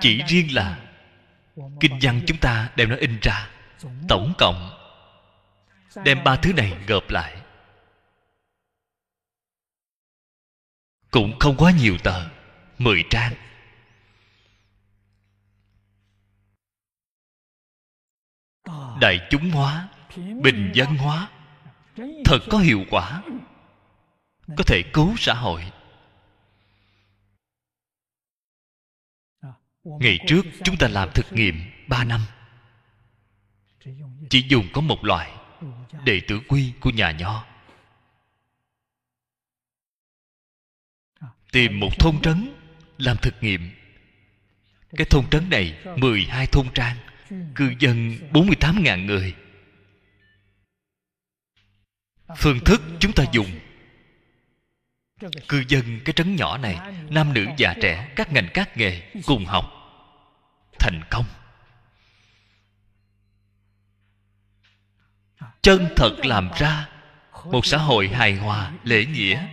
[0.00, 0.94] Chỉ riêng là
[1.80, 3.50] kinh văn chúng ta đem nó in ra,
[4.08, 4.70] tổng cộng
[6.04, 7.42] đem ba thứ này gộp lại.
[11.10, 12.30] Cũng không quá nhiều tờ,
[12.78, 13.32] mười trang.
[19.00, 21.30] Đại chúng hóa, bình dân hóa,
[22.24, 23.22] thật có hiệu quả,
[24.56, 25.72] có thể cứu xã hội.
[29.84, 32.20] Ngày trước chúng ta làm thực nghiệm ba năm.
[34.30, 35.32] Chỉ dùng có một loại,
[36.04, 37.44] đệ tử quy của nhà nho.
[41.52, 42.54] Tìm một thôn trấn
[42.98, 43.70] làm thực nghiệm.
[44.96, 46.96] Cái thôn trấn này 12 thôn trang
[47.54, 49.34] cư dân 48.000 người.
[52.36, 53.60] Phương thức chúng ta dùng.
[55.48, 56.78] Cư dân cái trấn nhỏ này,
[57.10, 59.64] nam nữ già trẻ, các ngành các nghề cùng học.
[60.78, 61.24] Thành công.
[65.62, 66.88] Chân thật làm ra
[67.44, 69.46] một xã hội hài hòa, lễ nghĩa.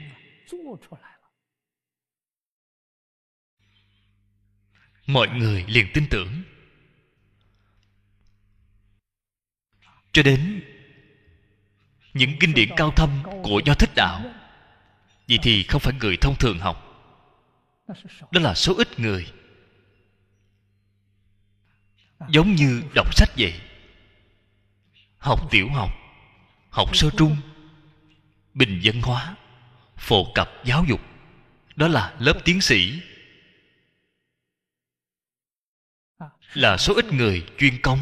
[5.08, 6.44] Mọi người liền tin tưởng.
[10.12, 10.64] Cho đến
[12.14, 14.22] những kinh điển cao thâm của nho thích đạo,
[15.28, 16.88] vậy thì không phải người thông thường học.
[18.32, 19.32] Đó là số ít người
[22.30, 23.62] giống như đọc sách vậy.
[25.18, 25.90] Học tiểu học
[26.72, 27.38] học sơ trung,
[28.54, 29.36] bình dân hóa,
[29.98, 31.02] phổ cập giáo dục,
[31.76, 33.02] đó là lớp tiến sĩ.
[36.54, 38.00] Là số ít người chuyên công.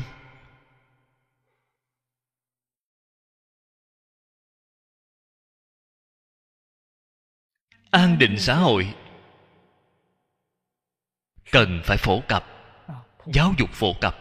[7.91, 8.95] An định xã hội.
[11.51, 12.45] Cần phải phổ cập,
[13.33, 14.15] giáo dục phổ cập.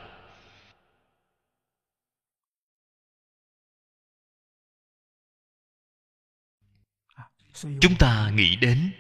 [7.55, 8.93] Chúng ta nghĩ đến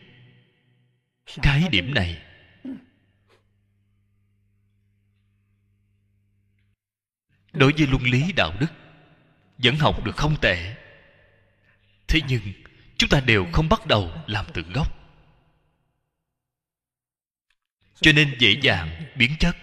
[1.43, 2.23] cái điểm này.
[7.53, 8.67] Đối với luân lý đạo đức,
[9.59, 10.75] vẫn học được không tệ.
[12.09, 12.43] Thế nhưng
[12.99, 14.95] chúng ta đều không bắt đầu làm từ gốc.
[18.01, 19.57] Cho nên dễ dàng biến chất.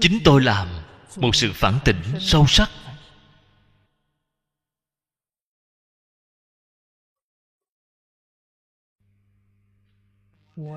[0.00, 0.68] Chính tôi làm
[1.16, 2.70] một sự phản tỉnh sâu sắc.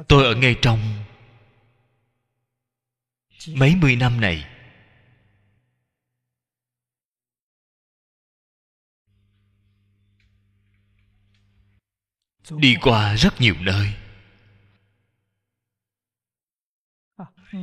[0.08, 0.80] Tôi ở ngay trong
[3.48, 4.59] mấy mươi năm này
[12.58, 13.94] đi qua rất nhiều nơi.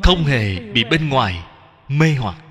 [0.03, 1.45] Không hề bị bên ngoài
[1.89, 2.43] mê hoặc.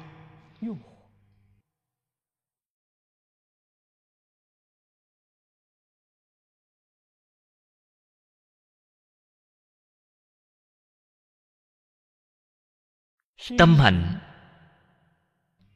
[13.58, 14.20] Tâm hạnh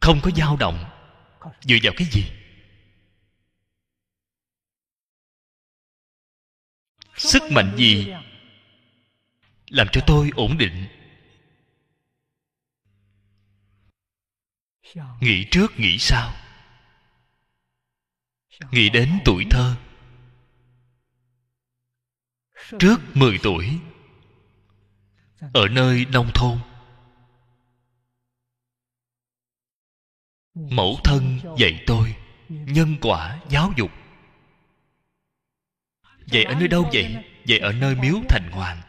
[0.02, 0.86] không có dao động
[1.62, 2.39] dựa vào cái gì?
[7.20, 8.14] Sức mạnh gì?
[9.70, 10.88] Làm cho tôi ổn định.
[15.22, 16.34] Nghĩ trước nghĩ sau.
[18.72, 19.76] Nghĩ đến tuổi thơ.
[22.80, 23.80] Trước 10 tuổi.
[25.54, 26.60] Ở nơi nông thôn.
[30.54, 32.16] Mẫu thân dạy tôi
[32.50, 33.92] nhân quả giáo dục
[36.32, 37.16] vậy ở nơi đâu vậy?
[37.48, 38.82] Vậy ở nơi miếu thành hoàng.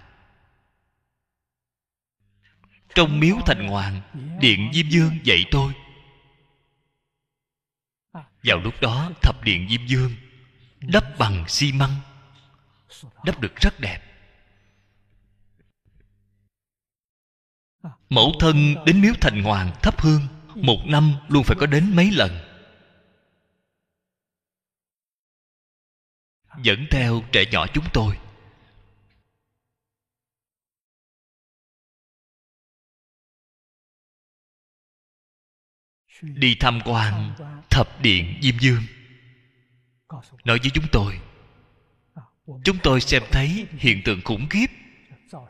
[2.95, 4.01] Trong miếu thành hoàng,
[4.41, 5.73] điện diêm dương dạy tôi.
[8.43, 10.15] Vào lúc đó, thập điện diêm dương
[10.81, 11.97] đắp bằng xi măng,
[13.25, 14.01] đắp được rất đẹp.
[18.09, 20.21] Mẫu thân đến miếu thành hoàng thắp hương,
[20.55, 22.50] một năm luôn phải có đến mấy lần.
[26.63, 28.19] Dẫn theo trẻ nhỏ chúng tôi.
[36.23, 37.35] Đi tham quan
[37.71, 38.83] thập điện diêm dương.
[40.45, 41.21] Nói với chúng tôi
[42.65, 44.67] chúng tôi xem thấy hiện tượng khủng khiếp,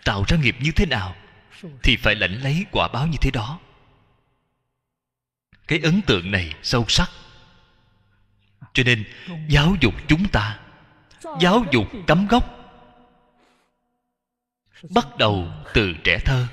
[0.05, 1.17] tạo ra nghiệp như thế nào
[1.83, 3.61] thì phải lãnh lấy quả báo như thế đó.
[5.67, 7.11] Cái ấn tượng này sâu sắc.
[8.73, 9.05] Cho nên,
[9.49, 10.61] giáo dục chúng ta
[11.41, 12.45] giáo dục cấm gốc,
[14.95, 16.47] bắt đầu từ trẻ thơ.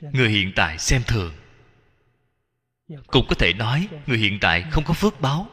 [0.00, 1.34] Người hiện tại xem thường.
[3.06, 5.46] Cũng có thể nói, người hiện tại không có phước báo.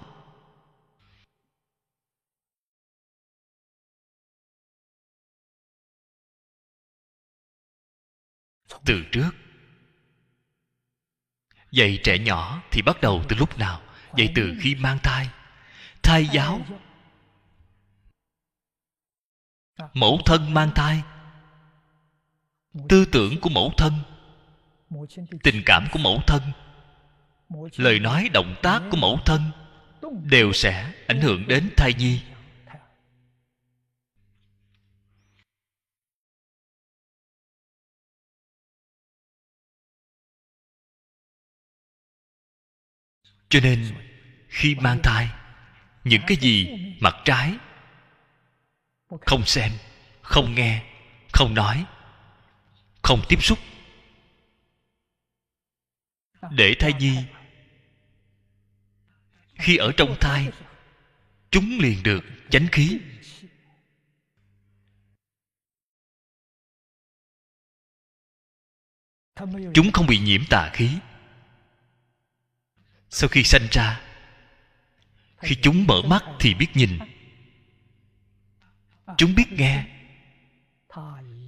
[8.86, 9.32] Từ trước
[11.72, 13.82] dạy trẻ nhỏ thì bắt đầu từ lúc nào?
[14.16, 15.30] Dạy từ khi mang thai?
[16.04, 16.62] Thai giáo?
[19.94, 21.02] Mẫu thân mang thai?
[22.90, 23.94] Tư tưởng của mẫu thân?
[25.44, 26.42] Tình cảm của mẫu thân?
[27.78, 29.42] Lời nói, động tác của mẫu thân?
[30.24, 32.22] Đều sẽ ảnh hưởng đến thai nhi.
[43.50, 43.96] Cho nên,
[44.48, 45.30] khi mang thai,
[46.04, 46.68] những cái gì
[47.00, 47.54] mặt trái
[49.22, 49.72] không xem,
[50.22, 50.86] không nghe,
[51.34, 51.86] không nói,
[53.02, 53.60] không tiếp xúc,
[56.52, 57.18] để thai nhi,
[59.56, 60.52] khi ở trong thai,
[61.52, 63.00] chúng liền được chánh khí.
[69.74, 70.90] Chúng không bị nhiễm tà khí
[73.10, 74.02] sau khi sanh ra,
[75.38, 77.00] khi chúng mở mắt thì biết nhìn.
[79.18, 79.88] Chúng biết nghe.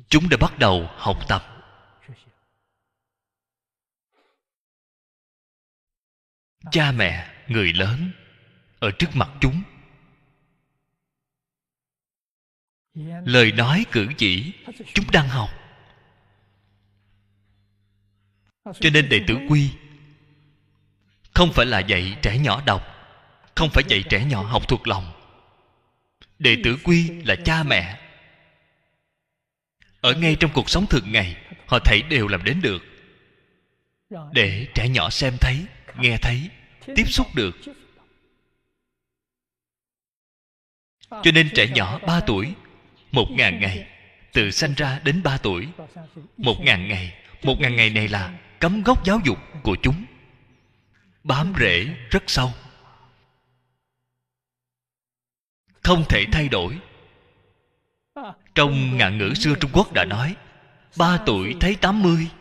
[0.10, 1.48] Chúng đã bắt đầu học tập.
[6.72, 8.12] Cha mẹ, người lớn,
[8.80, 9.62] ở trước mặt chúng.
[13.26, 14.54] Lời nói cử chỉ
[14.94, 15.50] chúng đang học.
[18.66, 19.72] Cho nên đệ tử quy
[21.42, 22.82] không phải là dạy trẻ nhỏ đọc,
[23.56, 25.12] không phải dạy trẻ nhỏ học thuộc lòng.
[26.40, 28.00] Đệ tử quy là cha mẹ.
[30.02, 31.36] Ở ngay trong cuộc sống thường ngày,
[31.66, 32.84] họ thấy đều làm đến được.
[34.32, 35.66] Để trẻ nhỏ xem thấy,
[35.98, 36.50] nghe thấy,
[36.96, 37.58] tiếp xúc được.
[41.10, 42.54] Cho nên trẻ nhỏ 3 tuổi,
[43.12, 43.88] một ngàn ngày,
[44.34, 45.68] từ sanh ra đến 3 tuổi.
[46.38, 47.14] Một ngàn ngày,
[47.44, 50.06] một ngàn ngày này là cấm gốc giáo dục của chúng
[51.24, 52.54] bám rễ rất sâu.
[55.84, 56.80] Không thể thay đổi.
[58.56, 60.36] Trong ngạn ngữ xưa trung quốc đã nói,
[60.98, 62.32] ba tuổi thấy tám mươi.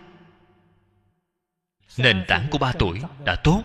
[1.97, 3.63] Nền tảng của ba tuổi đã tốt,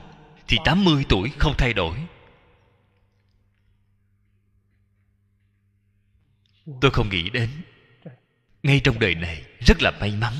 [0.47, 2.07] thì tám mươi tuổi không thay đổi.
[6.81, 7.49] Tôi không nghĩ đến.
[8.63, 10.33] Ngay trong đời này, rất là may mắn.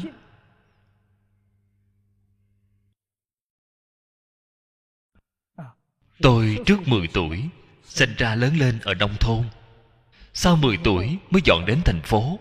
[6.22, 7.50] Tôi trước 10 tuổi,
[7.84, 9.50] sinh ra lớn lên ở nông thôn.
[10.34, 12.40] Sau 10 tuổi mới dọn đến thành phố.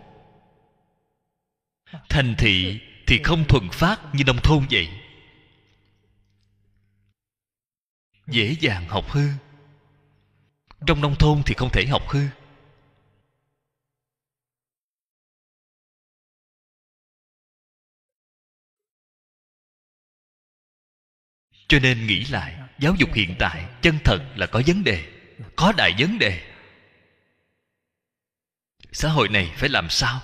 [2.09, 4.89] Thành thị thì không thuần phát như nông thôn vậy.
[8.27, 9.29] Dễ dàng học hư.
[10.87, 12.21] Trong nông thôn thì không thể học hư.
[21.69, 25.05] Cho nên nghĩ lại giáo dục hiện tại chân thật là có vấn đề,
[25.57, 26.51] có đại vấn đề.
[28.93, 30.21] Xã hội này phải làm sao?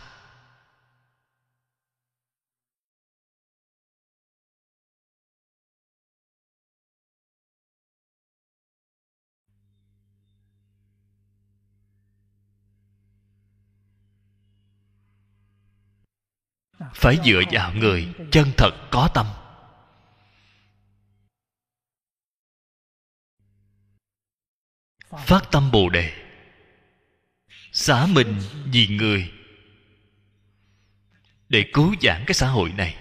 [16.94, 19.26] Phải dựa vào người chân thật có tâm.
[25.10, 26.12] Phát tâm bồ đề.
[27.72, 28.40] Xả mình
[28.72, 29.32] vì người.
[31.48, 32.96] Để cứu giảng cái xã hội này.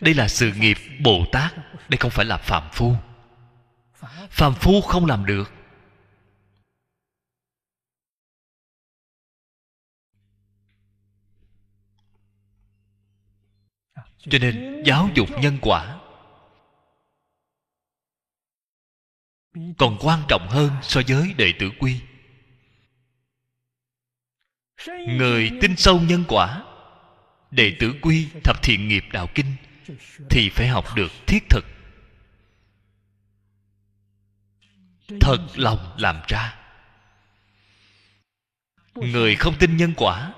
[0.00, 1.54] Đây là sự nghiệp bồ tát,
[1.88, 2.96] đây không phải là phạm phu.
[4.30, 5.52] Phạm phu không làm được.
[14.18, 15.95] Cho nên giáo dục nhân quả
[19.78, 22.00] còn quan trọng hơn so với đệ tử quy.
[25.08, 26.62] Người tin sâu nhân quả,
[27.50, 29.56] đệ tử quy, thập thiện nghiệp đạo kinh,
[30.30, 31.64] thì phải học được thiết thực.
[35.20, 36.54] Thật lòng làm ra.
[38.94, 40.32] Người không tin nhân quả,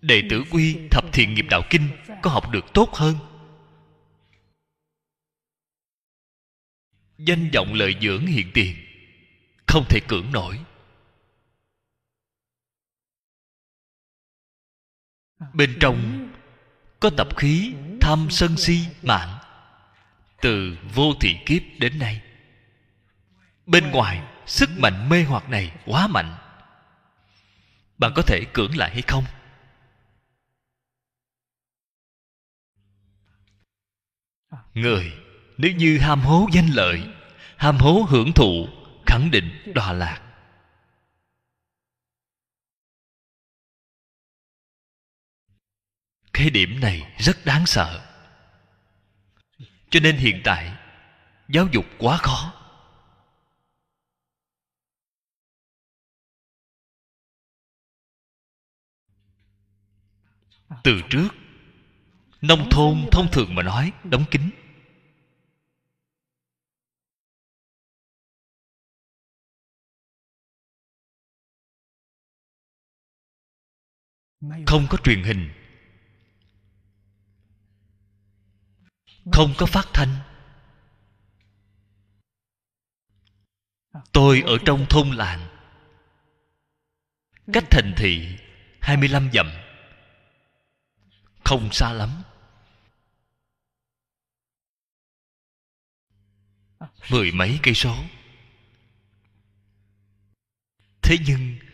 [0.00, 1.88] đệ tử quy, thập thiện nghiệp đạo kinh
[2.22, 3.14] có học được tốt hơn?
[7.18, 8.76] Danh vọng lợi dưỡng hiện tiền.
[9.66, 10.60] Không thể cưỡng nổi.
[15.52, 16.28] Bên trong
[17.00, 19.38] có tập khí tham sân si mạng.
[20.40, 22.22] Từ vô thị kiếp đến nay.
[23.66, 26.38] Bên ngoài, sức mạnh mê hoặc này quá mạnh.
[27.98, 29.24] Bạn có thể cưỡng lại hay không?
[34.74, 35.27] Người
[35.58, 37.02] nếu như ham hố danh lợi,
[37.56, 38.68] ham hố hưởng thụ,
[39.06, 40.22] khẳng định đọa lạc.
[46.32, 48.04] Cái điểm này rất đáng sợ.
[49.90, 50.72] Cho nên hiện tại,
[51.48, 52.54] giáo dục quá khó.
[60.84, 61.28] Từ trước,
[62.40, 64.50] nông thôn thông thường mà nói, đóng kín.
[74.40, 75.50] Không có truyền hình.
[79.32, 80.14] Không có phát thanh.
[84.12, 85.48] Tôi ở trong thôn làng.
[87.52, 88.38] Cách thành thị
[88.80, 89.50] 25 dặm.
[91.44, 92.22] Không xa lắm.
[97.10, 97.96] Mười mấy cây số.
[101.02, 101.67] Thế nhưng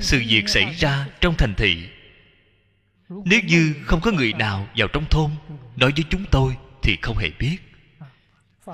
[0.00, 1.88] sự việc xảy ra trong thành thị.
[3.08, 5.30] Nếu như không có người nào vào trong thôn
[5.76, 7.58] nói với chúng tôi thì không hề biết.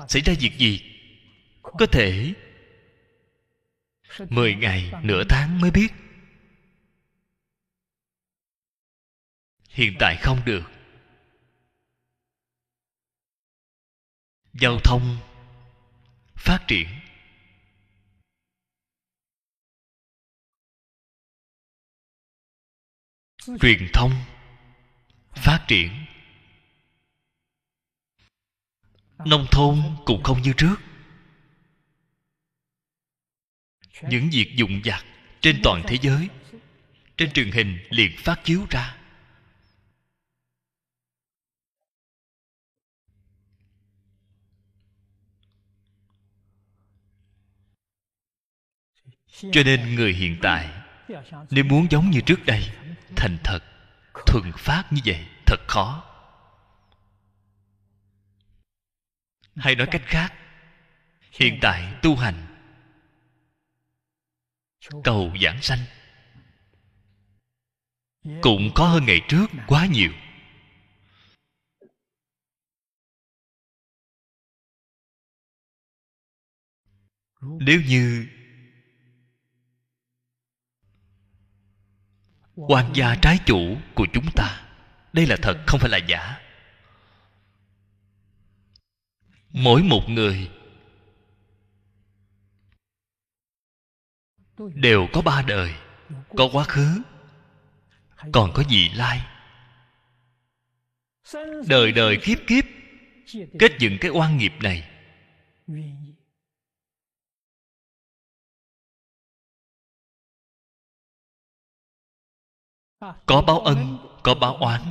[0.07, 0.81] Xảy ra việc gì?
[1.61, 2.33] Có thể
[4.29, 5.93] mười ngày nửa tháng mới biết.
[9.69, 10.71] Hiện tại không được.
[14.53, 15.17] Giao thông
[16.35, 16.87] phát triển.
[23.61, 24.11] Truyền thông,
[25.35, 26.05] phát triển.
[29.25, 30.75] Nông thôn cũng không như trước.
[34.01, 35.05] Những việc dụng vặt
[35.41, 36.29] trên toàn thế giới,
[37.17, 38.97] trên truyền hình liền phát chiếu ra.
[49.51, 50.84] Cho nên người hiện tại
[51.51, 52.69] nếu muốn giống như trước đây,
[53.15, 53.59] thành thật,
[54.25, 56.03] thuần phát như vậy, thật khó.
[59.55, 60.33] Hay nói cách khác,
[61.31, 62.45] hiện tại tu hành,
[65.03, 65.79] cầu giảng sanh,
[68.41, 70.11] cũng có hơn ngày trước quá nhiều.
[77.41, 78.27] Nếu như
[82.55, 84.61] quan gia trái chủ của chúng ta.
[85.13, 86.41] Đây là thật, không phải là giả.
[89.49, 90.49] Mỗi một người
[94.57, 95.73] đều có ba đời,
[96.37, 97.01] có quá khứ,
[98.31, 99.21] còn có gì lai.
[101.67, 102.63] Đời đời kiếp kiếp,
[103.59, 104.89] kết dựng cái oan nghiệp này.
[113.25, 114.81] Có báo ân, có báo oán,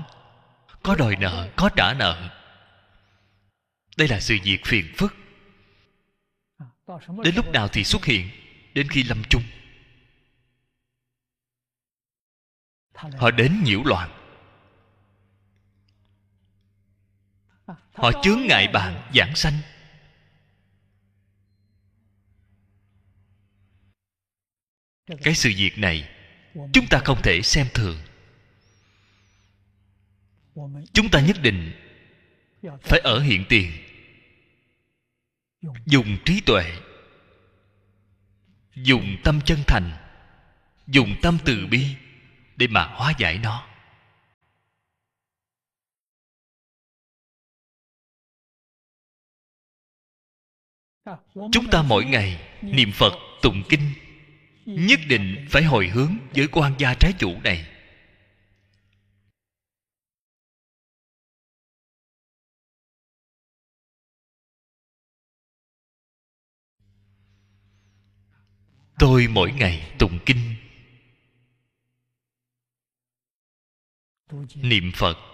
[0.83, 2.31] có đòi nợ, có trả nợ.
[3.97, 5.15] Đây là sự việc phiền phức.
[7.25, 8.31] Đến lúc nào thì xuất hiện,
[8.75, 9.43] đến khi lâm chung.
[12.95, 14.11] Họ đến nhiễu loạn.
[17.93, 19.55] Họ chướng ngại bạn, giảng sanh.
[25.07, 26.14] Cái sự việc này
[26.55, 27.99] chúng ta không thể xem thường.
[30.93, 31.73] Chúng ta nhất định
[32.83, 33.73] phải ở hiện tiền,
[35.87, 36.73] dùng trí tuệ,
[38.75, 39.93] dùng tâm chân thành,
[40.87, 41.87] dùng tâm từ bi
[42.57, 43.69] để mà hóa giải nó.
[51.35, 53.13] Chúng ta mỗi ngày niệm phật,
[53.43, 54.04] tụng kinh
[54.67, 57.67] nhất định phải hồi hướng với quan gia trái chủ này.
[68.99, 70.55] Tôi mỗi ngày tụng kinh.
[74.55, 75.34] Niệm phật.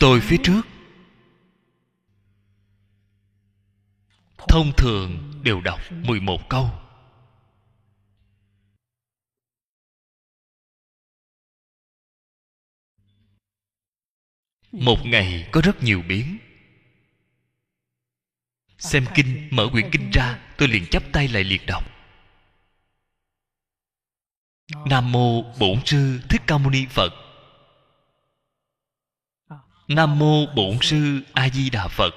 [0.00, 0.62] Tôi phía trước.
[4.48, 6.70] Thông thường đều đọc 11 câu.
[14.72, 16.38] Một ngày có rất nhiều biến.
[18.78, 21.84] Xem kinh, mở quyển kinh ra, tôi liền chắp tay lại liệt đọc.
[24.86, 27.23] Nam mô bổn sư thích ca mâu ni phật
[29.88, 32.14] nam mô bổn sư a di đà phật.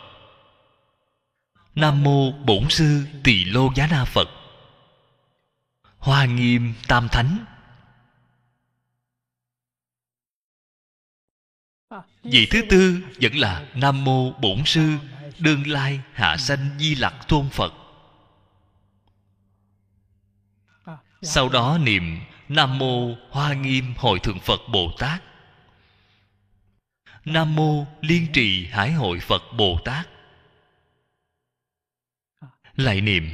[1.76, 4.28] Nam mô bổn sư tỳ lô giá na phật
[6.08, 7.46] hoa nghiêm tam thánh.
[12.24, 14.98] Vị thứ tư vẫn là nam mô bổn sư
[15.40, 17.74] đương lai hạ sanh di lặc tôn phật.
[21.22, 22.20] Sau đó niệm
[22.50, 25.24] nam mô hoa nghiêm hội thượng phật bồ tát
[27.28, 30.08] nam mô liên trì hải hội phật bồ tát.
[32.76, 33.30] Lại niệm,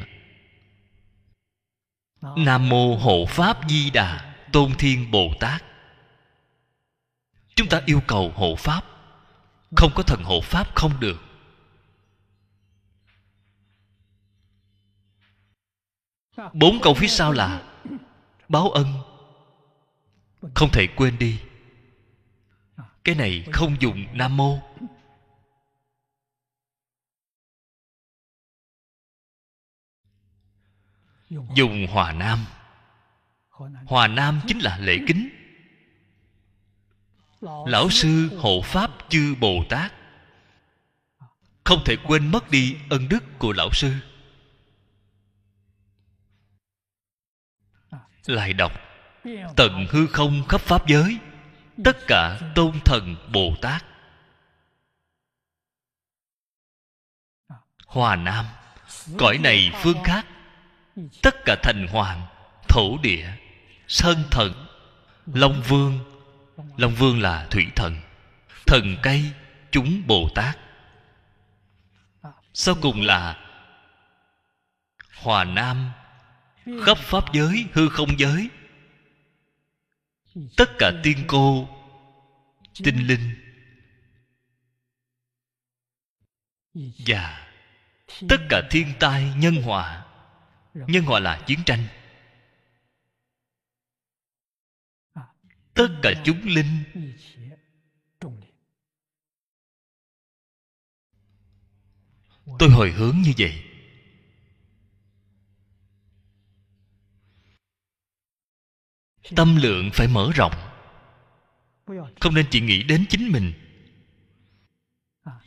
[2.22, 5.64] nam mô hộ pháp di đà tôn thiên bồ tát.
[7.56, 8.86] Chúng ta yêu cầu hộ pháp,
[9.76, 11.22] không có thần hộ pháp không được.
[16.54, 17.64] Bốn câu phía sau là,
[18.50, 18.88] báo ân.
[20.56, 21.40] Không thể quên đi
[23.04, 24.60] cái này không dùng nam mô
[31.56, 32.46] dùng hòa nam.
[33.86, 35.30] Hòa nam chính là lễ kính.
[37.42, 39.94] Lão sư hộ pháp chư bồ tát.
[41.64, 43.94] Không thể quên mất đi ân đức của lão sư.
[48.26, 48.72] Lại đọc.
[49.56, 51.18] Tận hư không khắp pháp giới
[51.84, 53.86] tất cả tôn thần bồ tát.
[57.86, 58.46] Hòa nam,
[59.18, 60.26] cõi này phương khác.
[61.22, 62.28] Tất cả thành hoàng,
[62.70, 63.30] thổ địa,
[63.88, 64.66] sơn thần,
[65.26, 66.00] long vương.
[66.78, 68.02] Long vương là thủy thần
[68.74, 69.32] thần cây
[69.72, 70.58] chúng bồ tát.
[72.54, 73.38] Sau cùng là
[75.22, 75.92] hòa nam,
[76.86, 78.50] khắp pháp giới, hư không giới
[80.58, 81.70] tất cả tiên cô,
[82.84, 83.36] tinh linh
[87.08, 87.50] và
[88.30, 90.06] tất cả thiên tai nhân họa
[90.74, 91.88] nhân họa là chiến tranh.
[95.74, 96.84] Tất cả chúng linh
[102.60, 103.73] tôi hồi hướng như vậy.
[109.36, 110.54] Tâm lượng phải mở rộng.
[112.20, 113.54] Không nên chỉ nghĩ đến chính mình.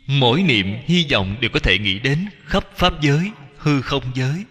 [0.06, 4.44] Mỗi niệm hy vọng đều có thể nghĩ đến khắp pháp giới, hư không giới.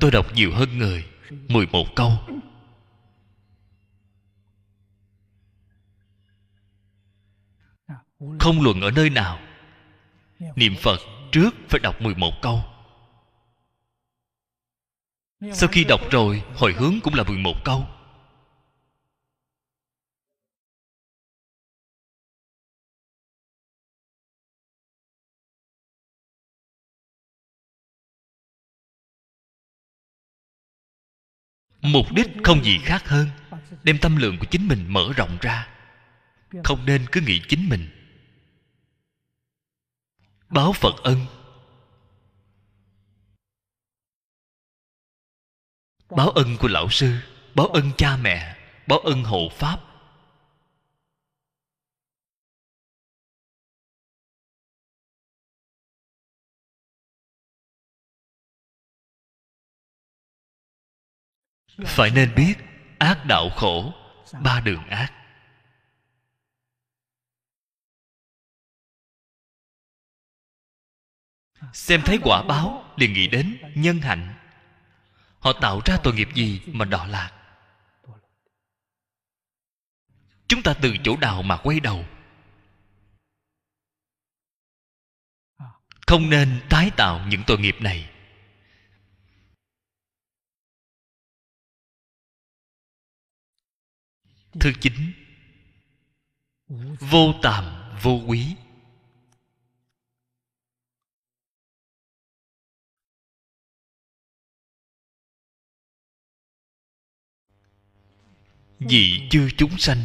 [0.00, 1.04] Tôi đọc nhiều hơn người
[1.48, 2.12] 11 câu.
[8.38, 9.38] Không luận ở nơi nào,
[10.56, 11.00] niệm phật
[11.32, 12.69] trước phải đọc 11 câu
[15.40, 17.86] sau khi đọc rồi hồi hướng cũng là 11 câu.
[31.82, 33.28] Mục đích không gì khác hơn
[33.82, 35.68] đem tâm lượng của chính mình mở rộng ra.
[36.64, 37.88] Không nên cứ nghĩ chính mình.
[40.48, 41.26] Báo phật ân
[46.16, 47.14] báo ân của lão sư,
[47.54, 48.56] báo ân cha mẹ,
[48.86, 49.80] báo ân hộ pháp.
[61.86, 62.54] Phải nên biết,
[62.98, 63.92] ác đạo khổ,
[64.42, 65.12] ba đường ác.
[71.72, 74.39] Xem thấy quả báo, liền nghĩ đến nhân hạnh
[75.40, 77.36] họ tạo ra tội nghiệp gì mà đọa lạc?
[80.48, 82.04] Chúng ta từ chỗ nào mà quay đầu?
[86.06, 88.10] Không nên tái tạo những tội nghiệp này.
[94.60, 95.12] Thứ chín.
[97.00, 97.64] Vô tàm,
[98.02, 98.56] vô quý.
[108.80, 109.98] Vì chư chúng sanh.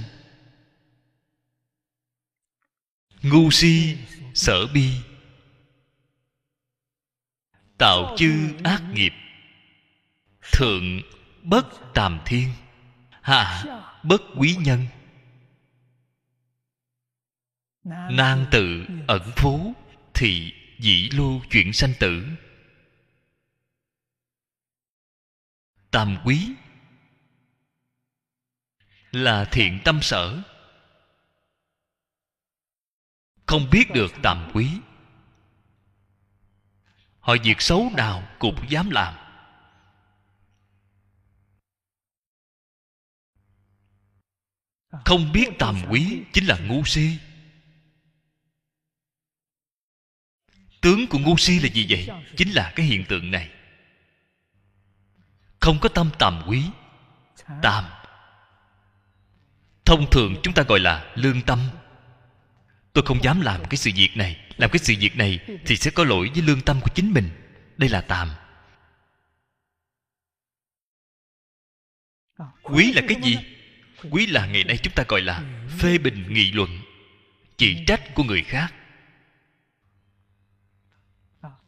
[3.21, 3.97] Ngu si
[4.33, 4.91] sở bi.
[7.77, 9.13] Tạo chư ác nghiệp.
[10.51, 11.01] Thượng
[11.43, 12.49] bất tàm thiên.
[13.21, 13.63] Hạ
[14.03, 14.87] bất quý nhân.
[18.11, 19.73] Nan tự ẩn phú
[20.13, 22.25] thì dĩ lưu chuyển sanh tử.
[25.91, 26.55] Tam quý
[29.15, 30.41] là thiện tâm sở.
[33.45, 34.69] Không biết được tàm quý.
[37.19, 39.13] Họ việc xấu nào cũng dám làm.
[45.05, 47.17] Không biết tàm quý chính là ngu si.
[50.81, 52.09] Tướng của ngu si là gì vậy?
[52.37, 53.51] Chính là cái hiện tượng này.
[55.59, 56.63] Không có tâm tàm quý,
[57.61, 57.85] tàm
[59.85, 61.59] thông thường chúng ta gọi là lương tâm.
[62.93, 64.41] Tôi không dám làm cái sự việc này.
[64.57, 67.29] Làm cái sự việc này thì sẽ có lỗi với lương tâm của chính mình.
[67.77, 68.29] Đây là tàm
[72.63, 73.37] quý là cái gì
[74.11, 75.43] quý là ngày nay chúng ta gọi là
[75.79, 76.79] phê bình nghị luận
[77.57, 78.73] chỉ trách của người khác.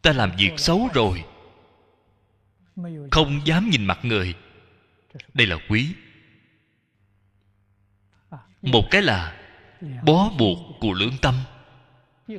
[0.02, 1.24] Ta làm việc xấu rồi.
[3.12, 4.36] Không dám nhìn mặt người.
[5.34, 5.94] Đây là quý
[8.72, 9.34] một cái là
[10.04, 11.36] bó buộc của lương tâm,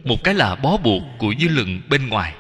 [0.05, 2.35] một cái là bó buộc của dư luận bên ngoài.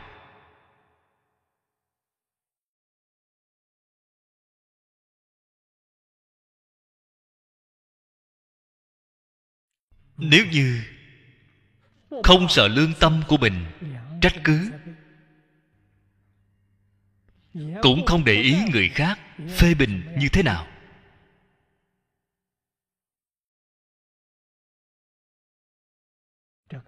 [10.16, 10.82] Nếu như
[12.22, 13.64] không sợ lương tâm của mình
[14.20, 14.70] trách cứ,
[17.82, 19.18] cũng không để ý người khác
[19.56, 20.66] phê bình như thế nào.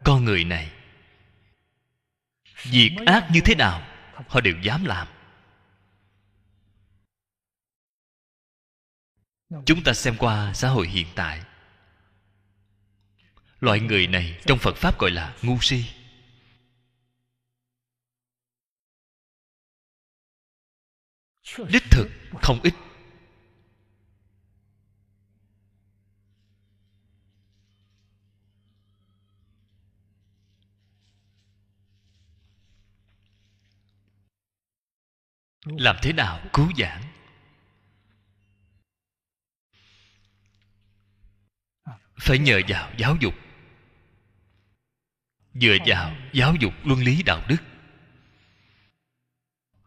[0.04, 0.72] Con người này
[2.62, 3.86] việc ác như thế nào
[4.28, 5.08] họ đều dám làm.
[9.66, 11.44] Chúng ta xem qua xã hội hiện tại.
[13.60, 15.84] Loại người này trong phật pháp gọi là ngu si.
[21.68, 22.08] Đích thực
[22.42, 22.74] không ít
[35.78, 37.02] làm thế nào cứu giảng?
[42.20, 43.34] Phải nhờ vào giáo dục.
[45.54, 47.56] Dựa vào giáo dục luân lý đạo đức.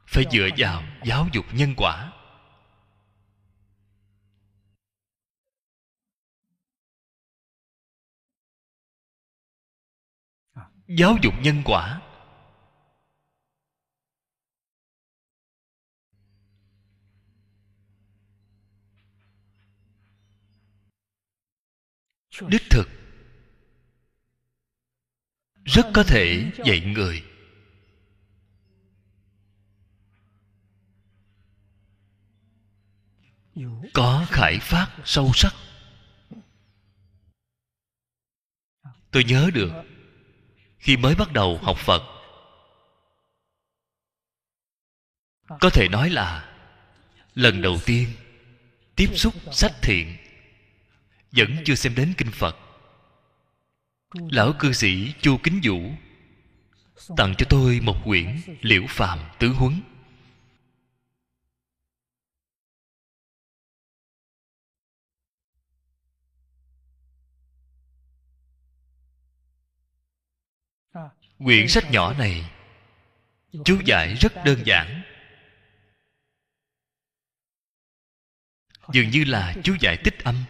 [0.07, 2.11] Phải dựa vào giáo dục nhân quả.
[10.87, 12.01] Giáo dục nhân quả.
[22.41, 22.89] Đích thực.
[25.65, 27.23] Rất có thể dạy người.
[33.93, 35.53] Có khải phát sâu sắc.
[39.11, 39.71] Tôi nhớ được
[40.77, 42.01] khi mới bắt đầu học phật.
[45.61, 46.55] Có thể nói là
[47.35, 48.09] lần đầu tiên
[48.95, 50.22] tiếp xúc sách thiện
[51.37, 52.57] vẫn chưa xem đến kinh phật.
[54.13, 55.91] Lão cư sĩ chu kính vũ
[57.17, 59.81] tặng cho tôi một quyển liễu phàm tứ huấn.
[71.37, 72.51] Quyển sách nhỏ này
[73.65, 75.01] chú giải rất đơn giản.
[78.93, 80.43] Dường như là chú giải tích âm.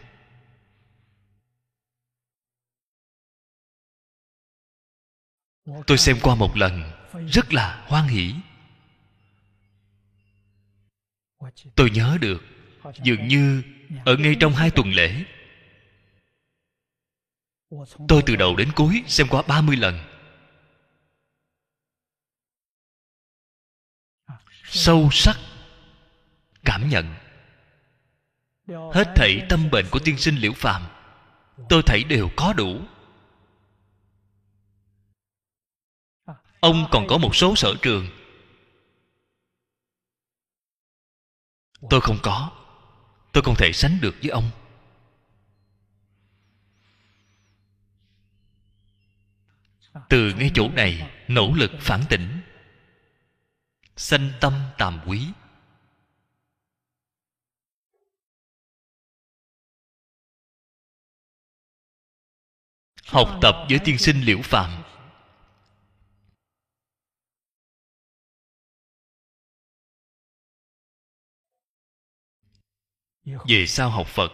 [5.86, 6.82] Tôi xem qua một lần,
[7.28, 8.34] rất là hoan hỷ.
[11.74, 12.42] Tôi nhớ được,
[13.02, 13.62] dường như
[14.04, 15.24] ở ngay trong hai tuần lễ.
[18.08, 19.98] Tôi từ đầu đến cuối xem qua 30 lần.
[24.64, 25.36] Sâu sắc
[26.64, 27.14] cảm nhận.
[28.68, 30.82] Hết thảy tâm bệnh của tiên sinh liễu phàm,
[31.68, 32.80] tôi thấy đều có đủ.
[36.64, 38.08] Ông còn có một số sở trường.
[41.90, 42.50] Tôi không có.
[43.32, 44.50] Tôi không thể sánh được với ông.
[50.08, 52.40] Từ ngay chỗ này, nỗ lực phản tỉnh.
[53.96, 55.28] Sanh tâm tàm quý.
[63.06, 64.93] Học tập với tiên sinh liễu phàm.
[73.24, 74.32] Về sau học phật?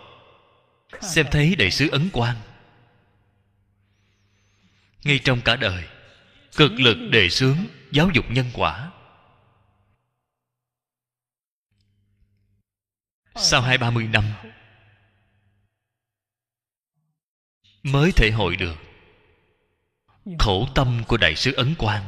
[1.00, 2.36] Xem thấy đại sứ ấn quang.
[5.04, 5.88] Ngay trong cả đời
[6.56, 7.56] cực lực đề xướng
[7.92, 8.90] giáo dục nhân quả.
[13.36, 14.24] Sau hai ba mươi năm
[17.82, 18.76] mới thể hội được
[20.38, 22.06] khổ tâm của đại sứ ấn quang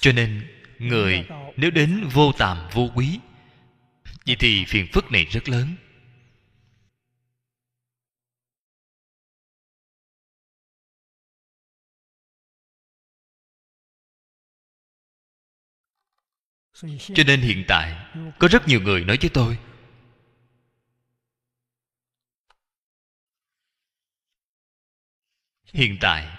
[0.00, 0.46] cho nên,
[0.78, 3.18] người nếu đến vô tàm vô quý,
[4.26, 5.76] vậy thì phiền phức này rất lớn.
[17.14, 18.06] Cho nên hiện tại,
[18.38, 19.58] có rất nhiều người nói với tôi,
[25.64, 26.38] hiện tại,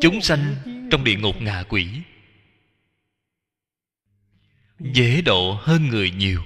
[0.00, 0.54] chúng sanh
[0.90, 2.02] trong địa ngục ngạ quỷ
[4.80, 6.42] dễ độ hơn người nhiều.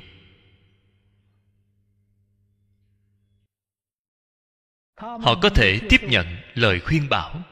[4.96, 7.42] Họ có thể tiếp nhận lời khuyên bảo.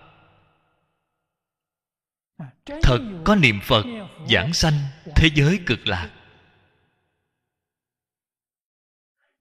[2.82, 3.85] Thật có niệm phật
[4.28, 4.74] giảng sanh
[5.16, 6.11] thế giới cực lạc.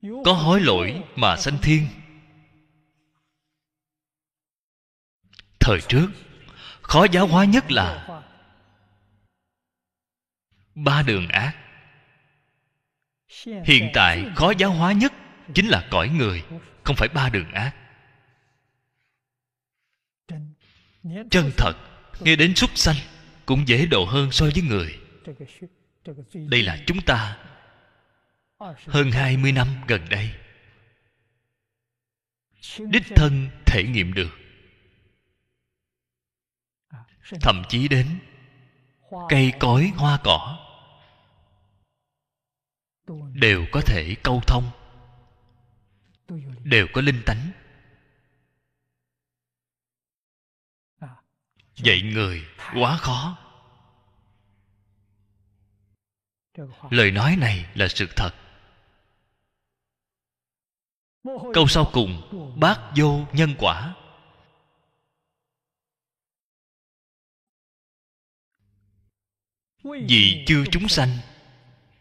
[0.02, 1.88] Có hối lỗi mà sanh thiên.
[5.60, 6.08] Thời trước,
[6.82, 8.22] khó giáo hóa nhất là
[10.84, 11.56] ba đường ác.
[13.66, 15.14] Hiện tại khó giáo hóa nhất
[15.54, 16.44] chính là cõi người
[16.84, 17.76] không phải ba đường ác.
[21.32, 21.74] Chân thật
[22.20, 22.96] nghe đến súc sanh
[23.46, 25.00] cũng dễ độ hơn so với người.
[26.34, 27.38] Đây là chúng ta
[28.88, 30.32] hơn 20 năm gần đây.
[32.80, 34.32] Đích thân thể nghiệm được.
[37.42, 38.20] Thậm chí đến
[39.30, 40.69] cây cối hoa cỏ
[43.34, 44.72] đều có thể câu thông.
[46.64, 47.52] Đều có linh tánh.
[51.76, 53.38] Dạy người quá khó.
[56.90, 58.32] Lời nói này là sự thật.
[61.54, 62.22] Câu sau cùng,
[62.60, 63.96] bác vô nhân quả.
[69.84, 71.18] Vì chư chúng sanh,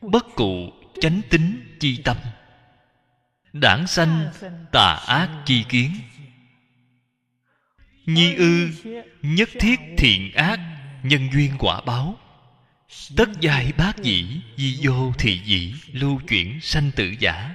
[0.00, 2.16] bất cụ chánh tính chi tâm.
[3.52, 4.30] Đảng sanh
[4.72, 5.92] tà ác chi kiến.
[8.06, 8.70] Nhi ư,
[9.22, 10.60] nhất thiết thiện ác,
[11.02, 12.18] nhân duyên quả báo.
[13.16, 17.54] Tất giai bác dĩ, di vô thị dĩ, lưu chuyển sanh tử giả.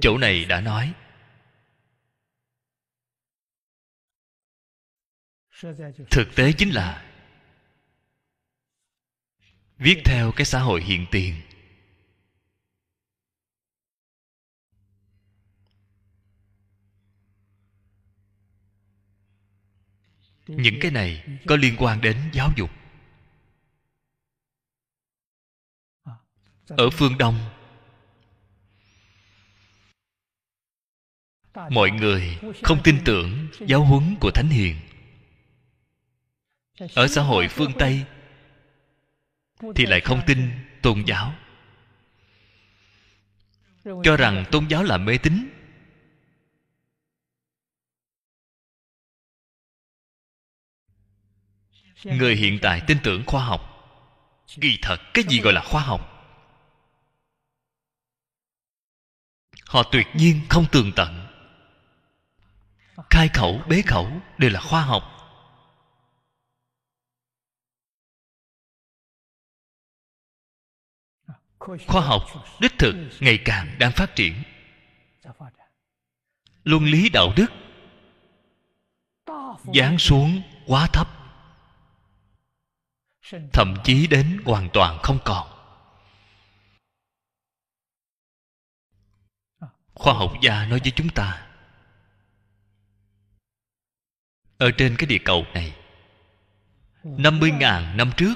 [0.00, 0.94] Chỗ này đã nói
[6.10, 7.04] thực tế chính là
[9.78, 11.34] viết theo cái xã hội hiện tiền.
[20.46, 22.70] Những cái này có liên quan đến giáo dục.
[26.68, 27.38] Ở phương đông,
[31.70, 34.87] mọi người không tin tưởng giáo huấn của thánh hiền
[36.94, 38.04] ở xã hội phương tây
[39.74, 40.50] thì lại không tin
[40.82, 41.34] tôn giáo.
[43.84, 45.48] Cho rằng tôn giáo là mê tín.
[52.04, 53.60] Người hiện tại tin tưởng khoa học,
[54.60, 56.14] kỳ thật cái gì gọi là khoa học?
[59.66, 61.26] Họ tuyệt nhiên không tường tận.
[63.10, 65.17] Khai khẩu, bế khẩu đều là khoa học.
[71.86, 72.22] Khoa học,
[72.60, 74.42] đích thực ngày càng đang phát triển.
[76.64, 77.46] Luân lý đạo đức
[79.74, 81.08] giáng xuống quá thấp,
[83.52, 85.48] thậm chí đến hoàn toàn không còn.
[89.94, 91.46] Khoa học gia nói với chúng ta,
[94.58, 95.76] ở trên cái địa cầu này
[97.04, 98.34] 50.000 năm trước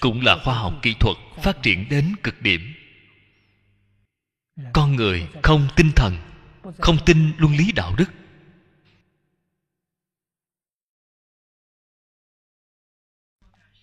[0.00, 2.74] cũng là khoa học kỹ thuật phát triển đến cực điểm.
[4.72, 6.16] Con người không tinh thần,
[6.78, 8.10] không tin luân lý đạo đức.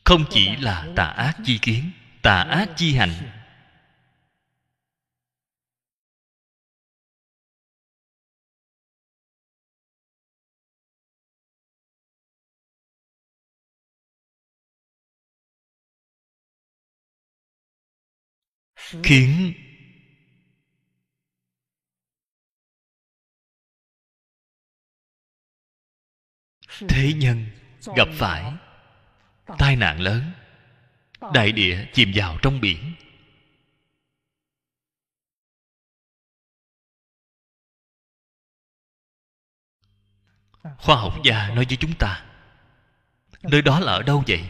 [0.04, 1.92] Không chỉ là tà ác chi kiến,
[2.22, 3.41] tà ác chi hành
[19.04, 19.54] khiến
[26.90, 27.46] thế nhân
[27.96, 28.54] gặp phải
[29.58, 30.32] tai nạn lớn
[31.34, 32.94] đại địa chìm vào trong biển.
[40.78, 42.26] Khoa học gia nói với chúng ta
[43.44, 44.50] nơi đó là ở đâu vậy?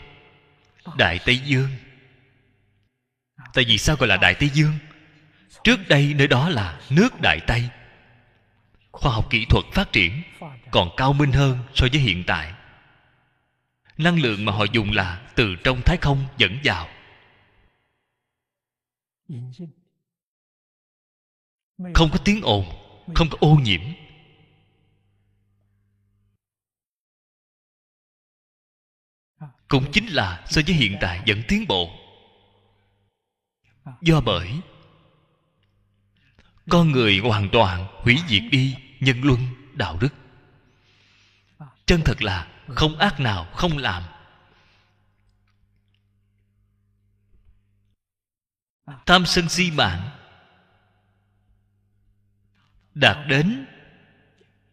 [0.97, 1.69] Đại tây dương
[3.53, 4.73] tại vì sao gọi là đại tây dương?
[5.64, 7.69] Trước đây nơi đó là nước đại tây.
[8.91, 10.23] Khoa học kỹ thuật phát triển
[10.72, 12.53] còn cao minh hơn so với hiện tại.
[13.98, 16.90] Năng lượng mà họ dùng là từ trong thái không dẫn vào.
[21.94, 22.65] Không có tiếng ồn,
[23.15, 23.82] không có ô nhiễm.
[29.68, 32.01] Cũng chính là so với hiện tại vẫn tiến bộ
[34.02, 34.62] do bởi
[36.70, 39.40] con người hoàn toàn hủy diệt đi nhân luân,
[39.74, 40.14] đạo đức.
[41.86, 44.03] Chân thật là không ác nào không làm.
[49.06, 50.10] Tham sân si mạng
[52.94, 53.66] đạt đến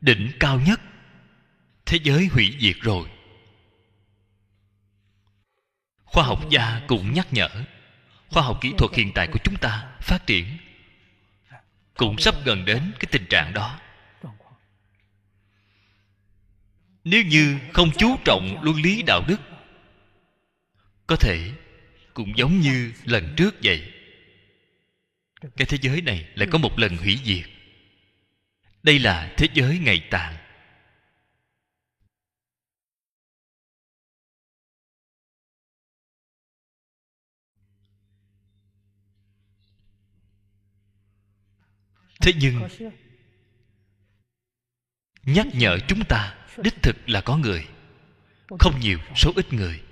[0.00, 0.80] đỉnh cao nhất
[1.86, 3.10] thế giới hủy diệt rồi.
[6.04, 7.48] Khoa học gia cũng nhắc nhở
[8.30, 10.46] khoa học kỹ thuật hiện tại của chúng ta phát triển
[11.94, 13.80] cũng sắp gần đến cái tình trạng đó.
[17.04, 19.40] Nếu như không chú trọng luân lý đạo đức,
[21.06, 21.52] có thể
[22.14, 23.92] cũng giống như lần trước vậy.
[25.56, 27.50] Cái thế giới này lại có một lần hủy diệt.
[28.82, 30.36] Đây là thế giới ngày tàn.
[42.20, 42.68] Thế nhưng
[45.22, 47.66] nhắc nhở chúng ta đích thực là có người
[48.58, 49.82] không nhiều số ít người.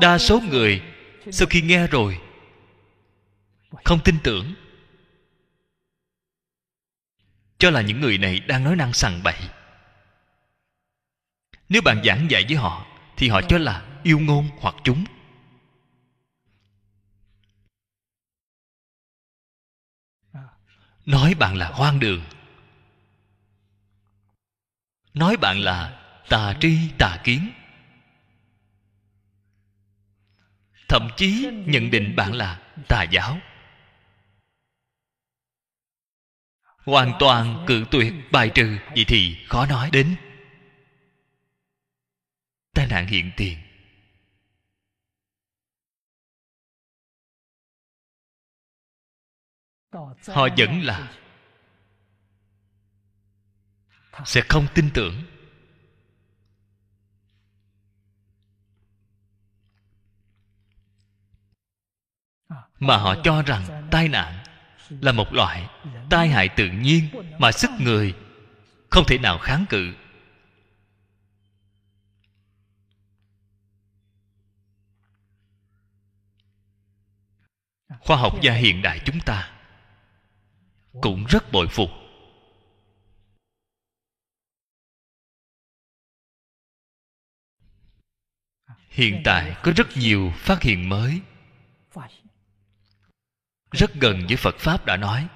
[0.00, 0.82] Đa số người
[1.32, 2.20] sau khi nghe rồi
[3.84, 4.54] không tin tưởng.
[7.58, 9.38] Cho là những người này đang nói năng sằng bậy.
[11.68, 12.86] Nếu bạn giảng dạy với họ
[13.16, 15.04] thì họ cho là yêu ngôn hoặc chúng
[21.06, 22.24] nói bạn là hoang đường.
[25.14, 27.50] Nói bạn là tà tri tà kiến.
[30.88, 33.38] Thậm chí nhận định bạn là tà giáo.
[36.84, 40.16] Hoàn toàn cự tuyệt bài trừ, vậy thì khó nói đến.
[42.74, 43.63] Tai nạn hiện tiền.
[50.28, 51.12] Họ vẫn là
[54.24, 55.22] sẽ không tin tưởng.
[62.78, 64.44] Mà họ cho rằng tai nạn
[64.88, 65.68] là một loại
[66.10, 67.08] tai hại tự nhiên
[67.38, 68.14] mà sức người
[68.90, 69.94] không thể nào kháng cự.
[78.00, 79.53] Khoa học gia hiện đại chúng ta
[81.02, 81.88] cũng rất bội phục.
[88.88, 91.20] Hiện tại có rất nhiều phát hiện mới.
[93.70, 95.28] Rất gần với phật pháp đã nói.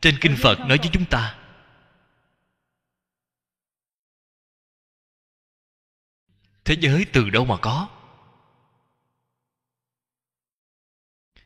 [0.00, 1.38] Trên kinh phật nói với chúng ta,
[6.64, 8.01] thế giới từ đâu mà có?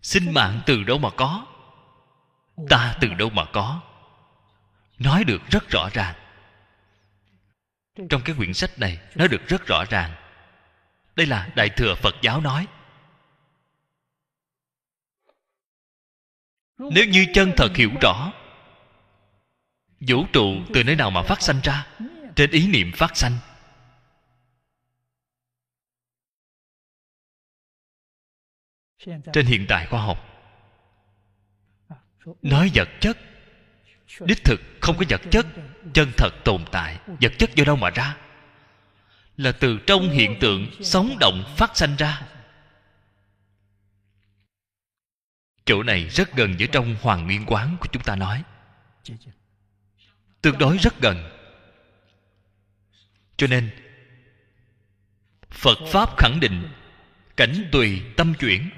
[0.07, 1.47] Sinh mạng từ đâu mà có?
[2.69, 3.81] Ta từ đâu mà có?
[4.99, 6.15] Nói được rất rõ ràng.
[8.11, 10.15] Trong cái quyển sách này, nói được rất rõ ràng.
[11.16, 12.66] Đây là đại thừa phật giáo nói.
[16.78, 18.33] Nếu như chân thật hiểu rõ,
[20.01, 21.87] vũ trụ từ nơi nào mà phát sanh ra,
[22.37, 23.33] trên ý niệm phát sanh
[29.32, 30.18] trên hiện tại khoa học.
[32.43, 33.18] nói vật chất.
[34.20, 35.47] Đích thực không có vật chất
[35.94, 36.98] chân thật tồn tại.
[37.06, 38.16] Vật chất do đâu mà ra.
[39.36, 42.23] Là từ trong hiện tượng sống động phát sanh ra.
[45.64, 48.43] Chỗ này rất gần với trong hoàng nguyên quán của chúng ta nói.
[50.43, 51.31] Tương đối rất gần.
[53.36, 53.70] Cho nên
[55.51, 56.68] phật pháp khẳng định.
[57.36, 58.70] cảnh tùy tâm chuyển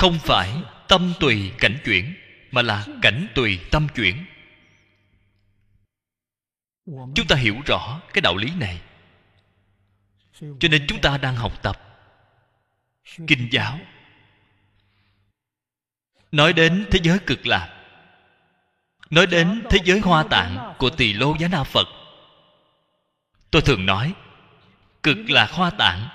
[0.00, 2.14] không phải tâm tùy cảnh chuyển,
[2.50, 4.24] mà là cảnh tùy tâm chuyển.
[6.86, 8.80] Chúng ta hiểu rõ cái đạo lý này.
[10.40, 11.80] Cho nên chúng ta đang học tập
[13.26, 13.78] kinh giáo.
[16.32, 17.84] Nói đến thế giới cực lạc,
[19.10, 21.88] nói đến thế giới hoa tạng của tỳ lô giá na phật,
[23.50, 24.14] tôi thường nói,
[25.02, 26.08] cực lạc hoa tạng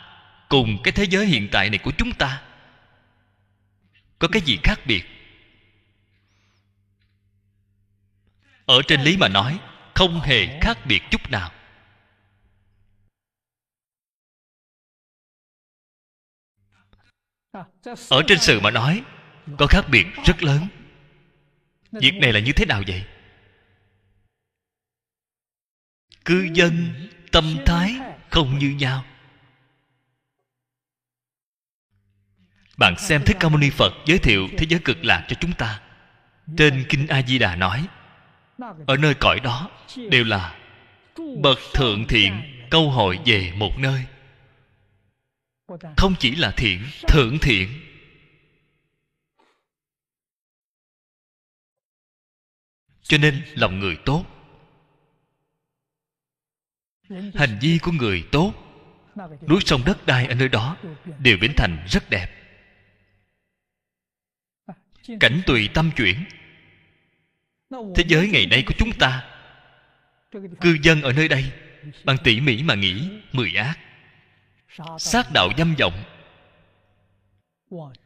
[0.50, 2.42] cùng cái thế giới hiện tại này của chúng ta
[4.28, 5.04] có cái gì khác biệt?
[8.66, 9.60] Ở trên lý mà nói,
[9.96, 11.52] không hề khác biệt chút nào.
[18.10, 19.04] Ở trên sự mà nói,
[19.58, 20.68] có khác biệt rất lớn.
[21.92, 23.06] Việc này là như thế nào vậy?
[26.26, 26.94] Cư dân,
[27.32, 27.96] tâm thái
[28.30, 29.06] không như nhau.
[32.78, 35.54] Bạn xem Thích Ca Mâu Ni Phật giới thiệu thế giới cực lạc cho chúng
[35.54, 35.82] ta.
[36.58, 37.88] Trên Kinh A-di-đà nói
[38.88, 39.70] Ở nơi cõi đó
[40.10, 40.60] đều là
[41.42, 42.42] Bậc thượng thiện
[42.72, 44.06] câu hội về một nơi.
[45.98, 47.82] Không chỉ là thiện, thượng thiện.
[53.02, 54.26] Cho nên lòng người tốt
[57.36, 58.54] Hành vi của người tốt
[59.48, 60.78] Núi sông đất đai ở nơi đó
[61.20, 62.45] Đều biến thành rất đẹp
[65.20, 66.24] cảnh tùy tâm chuyển.
[67.96, 69.24] Thế giới ngày nay của chúng ta
[70.62, 71.52] cư dân ở nơi đây
[72.04, 73.80] bằng tỉ mỉ mà nghĩ mười ác.
[75.00, 76.04] Sát đạo dâm vọng.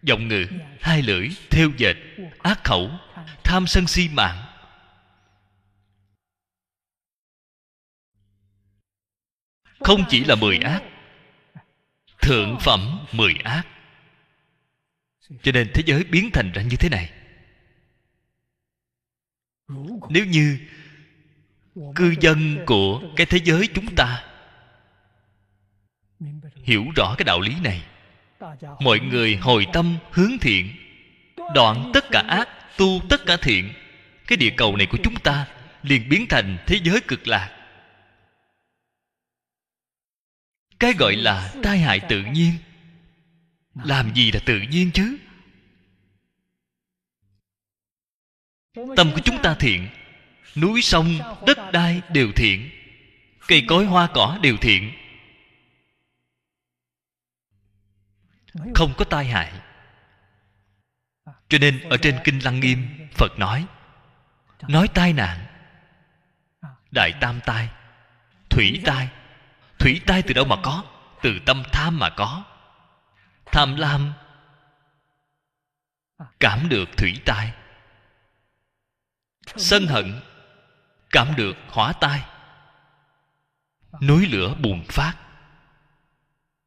[0.04, 0.46] Giọng ngữ
[0.82, 1.96] hai lưỡi theo dệt
[2.40, 2.92] ác khẩu
[3.44, 4.46] tham sân si mạng.
[9.80, 10.84] Không chỉ là mười ác
[12.22, 13.64] thượng phẩm mười ác
[15.44, 17.12] cho nên thế giới biến thành ra như thế này.
[20.10, 20.60] Nếu như
[21.96, 24.26] cư dân của cái thế giới chúng ta
[26.64, 27.84] hiểu rõ cái đạo lý này,
[28.80, 30.76] mọi người hồi tâm hướng thiện,
[31.56, 33.74] đoạn tất cả ác, tu tất cả thiện,
[34.28, 35.48] cái địa cầu này của chúng ta
[35.84, 37.56] liền biến thành thế giới cực lạc.
[40.80, 42.54] Cái gọi là tai hại tự nhiên
[43.84, 45.18] làm gì là tự nhiên chứ?
[48.74, 49.90] Tâm của chúng ta thiện,
[50.56, 52.70] núi sông, đất đai đều thiện,
[53.48, 54.92] cây cối hoa cỏ đều thiện.
[58.76, 59.54] Không có tai hại.
[61.50, 63.66] Cho nên ở trên kinh lăng nghiêm, phật nói
[64.68, 65.46] nói tai nạn,
[66.92, 67.70] đại tam tai,
[68.50, 69.10] thủy tai
[69.80, 70.84] thủy tai từ đâu mà có?
[71.22, 72.44] Từ tâm tham mà có
[73.52, 74.14] tham lam.
[76.40, 77.54] Cảm được thủy tai.
[79.56, 80.22] Sân hận.
[81.10, 82.26] Cảm được hỏa tai.
[84.02, 85.16] Núi lửa bùng phát.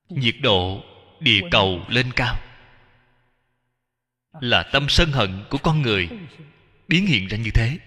[0.09, 0.85] Nhiệt độ
[1.21, 2.37] địa cầu lên cao.
[4.41, 6.09] Là tâm sân hận của con người
[6.89, 7.79] biến hiện ra như thế.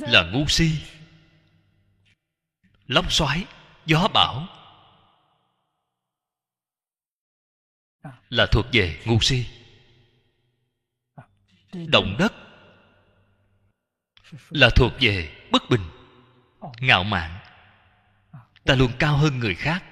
[0.00, 0.95] Là ngu si
[2.86, 3.44] lốc xoáy,
[3.86, 4.46] gió bão.
[8.28, 9.46] Là thuộc về ngu si,
[11.72, 12.32] động đất.
[14.50, 15.90] Là thuộc về bất bình,
[16.80, 17.38] ngạo mạn.
[18.64, 19.84] Ta luôn cao hơn người khác.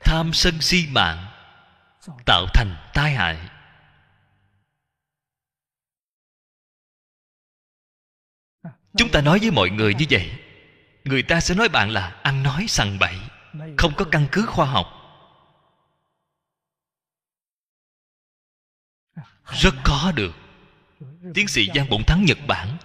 [0.00, 1.26] Tham sân si mạng,
[2.26, 3.53] tạo thành tai hại.
[8.96, 10.30] Chúng ta nói với mọi người như vậy.
[11.04, 13.14] Người ta sẽ nói bạn là ăn nói sằng bậy,
[13.76, 14.86] không có căn cứ khoa học.
[19.52, 20.34] Rất khó được.
[21.34, 22.76] Tiến sĩ giang bổn thắng, nhật bản,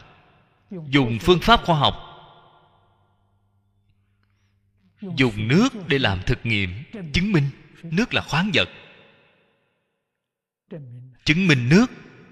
[0.89, 1.95] dùng phương pháp khoa học,
[5.01, 6.83] dùng nước để làm thực nghiệm,
[7.13, 7.49] chứng minh
[7.83, 8.69] nước là khoáng vật.
[11.25, 11.85] Chứng minh nước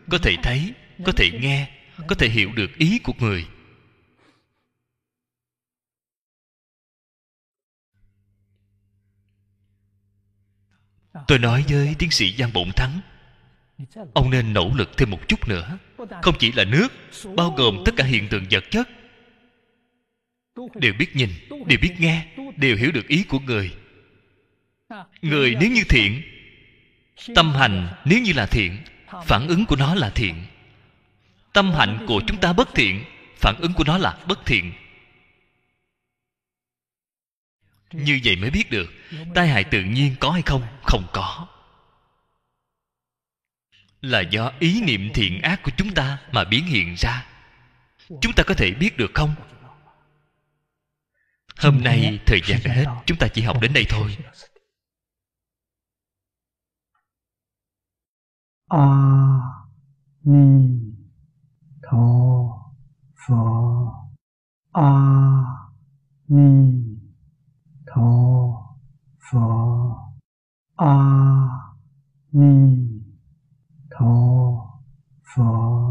[0.10, 0.74] có thể thấy,
[1.06, 1.70] có thể nghe,
[2.08, 3.48] có thể hiểu được ý của người.
[11.28, 13.02] Tôi nói với tiến sĩ giang bổn thắng,
[14.14, 15.78] ông nên nỗ lực thêm một chút nữa.
[16.22, 16.88] Không chỉ là nước,
[17.36, 18.90] bao gồm tất cả hiện tượng vật chất.
[20.76, 22.26] Đều biết nhìn, đều biết nghe,
[22.56, 23.72] đều hiểu được ý của người.
[25.22, 26.22] Người nếu như thiện,
[27.36, 28.78] tâm hành nếu như là thiện,
[29.26, 30.36] phản ứng của nó là thiện.
[31.54, 33.04] Tâm hạnh của chúng ta bất thiện,
[33.36, 34.74] phản ứng của nó là bất thiện
[37.92, 38.90] như vậy mới biết được
[39.36, 40.68] tai hại tự nhiên có hay không?
[40.84, 41.48] Không có.
[44.02, 47.26] Là do ý niệm thiện ác của chúng ta mà biến hiện ra.
[48.22, 49.36] Chúng ta có thể biết được không?
[51.58, 52.86] Hôm nay thời gian đã hết.
[53.06, 54.18] Chúng ta chỉ học đến đây thôi.
[58.68, 58.86] A
[60.24, 60.68] ni
[61.84, 61.98] tho
[63.28, 63.88] phật
[64.72, 64.92] a
[66.28, 66.87] ni
[67.98, 68.54] Tho
[69.32, 69.40] Phở
[70.76, 70.94] A
[72.32, 72.90] Ni
[73.92, 74.14] Tho
[75.36, 75.88] Phở